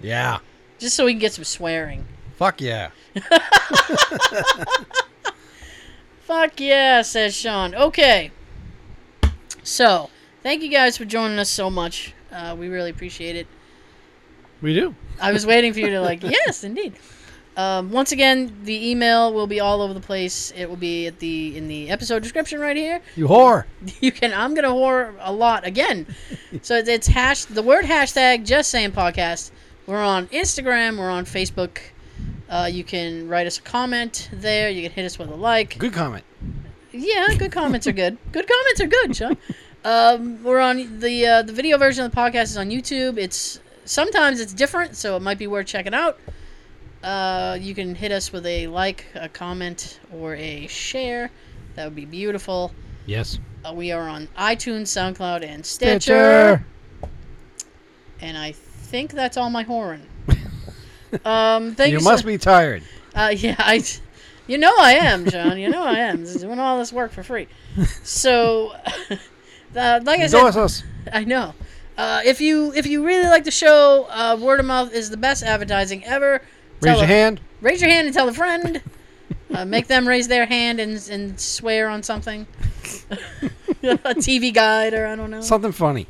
[0.00, 0.38] Yeah.
[0.80, 2.06] Just so we can get some swearing.
[2.36, 2.90] Fuck yeah.
[6.22, 7.74] Fuck yeah, says Sean.
[7.74, 8.30] Okay.
[9.62, 10.10] So,
[10.42, 12.14] thank you guys for joining us so much.
[12.32, 13.46] Uh, we really appreciate it.
[14.62, 14.94] We do.
[15.20, 16.94] I was waiting for you to like, yes, indeed.
[17.56, 20.52] Um, once again, the email will be all over the place.
[20.56, 23.00] It will be at the in the episode description right here.
[23.16, 23.64] You whore.
[24.00, 24.32] You can.
[24.32, 26.06] I'm gonna whore a lot again.
[26.62, 29.50] so it's, hash the word hashtag just saying podcast.
[29.90, 30.98] We're on Instagram.
[31.00, 31.80] We're on Facebook.
[32.48, 34.70] Uh, you can write us a comment there.
[34.70, 35.78] You can hit us with a like.
[35.78, 36.22] Good comment.
[36.92, 38.16] Yeah, good comments are good.
[38.30, 39.36] Good comments are good, Sean.
[39.84, 43.18] Um, we're on the uh, the video version of the podcast is on YouTube.
[43.18, 46.20] It's sometimes it's different, so it might be worth checking out.
[47.02, 51.32] Uh, you can hit us with a like, a comment, or a share.
[51.74, 52.72] That would be beautiful.
[53.06, 53.40] Yes.
[53.64, 56.64] Uh, we are on iTunes, SoundCloud, and Stitcher.
[58.20, 58.52] And I
[58.90, 60.02] think that's all my horn.
[61.24, 61.98] um, thank you.
[61.98, 62.82] You so- must be tired.
[63.14, 63.82] uh, yeah, I,
[64.46, 65.58] you know I am, John.
[65.58, 66.24] You know I am.
[66.24, 67.46] Doing all this work for free.
[68.02, 68.72] So,
[69.76, 70.82] uh, like I said.
[71.12, 71.54] I know.
[71.96, 75.16] Uh, if you if you really like the show, uh, word of mouth is the
[75.16, 76.42] best advertising ever.
[76.80, 77.40] Raise Tell your a- hand.
[77.60, 78.80] Raise your hand and tell a friend.
[79.52, 82.46] Uh, make them raise their hand and and swear on something.
[83.82, 85.40] a TV guide or I don't know.
[85.42, 86.06] Something funny.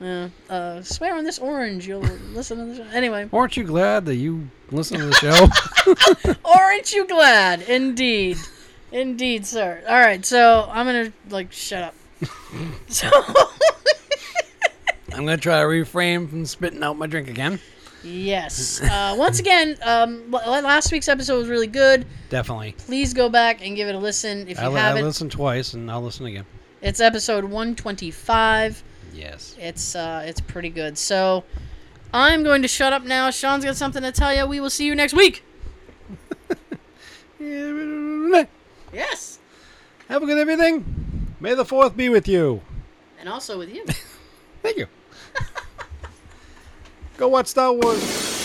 [0.00, 0.28] Yeah.
[0.48, 1.86] Uh, swear on this orange.
[1.86, 2.00] You'll
[2.32, 2.90] listen to the show.
[2.96, 6.34] Anyway, Aren't you glad that you listen to the show?
[6.44, 7.62] aren't you glad?
[7.62, 8.38] Indeed,
[8.92, 9.82] indeed, sir.
[9.86, 11.94] All right, so I'm gonna like shut up.
[12.88, 13.08] so
[15.12, 17.60] I'm gonna try to refrain from spitting out my drink again.
[18.02, 18.80] yes.
[18.82, 22.06] Uh, once again, um, last week's episode was really good.
[22.30, 22.74] Definitely.
[22.78, 25.04] Please go back and give it a listen if you I, haven't.
[25.04, 26.46] listened twice, and I'll listen again.
[26.80, 28.82] It's episode 125.
[29.20, 29.54] Yes.
[29.60, 30.96] It's uh, it's pretty good.
[30.96, 31.44] So
[32.12, 33.30] I'm going to shut up now.
[33.30, 34.46] Sean's got something to tell you.
[34.46, 35.44] We will see you next week.
[38.92, 39.38] Yes.
[40.08, 41.36] Have a good everything.
[41.38, 42.60] May the fourth be with you.
[43.20, 43.84] and also with you.
[44.62, 44.86] Thank you.
[47.16, 48.39] Go watch Star Wars.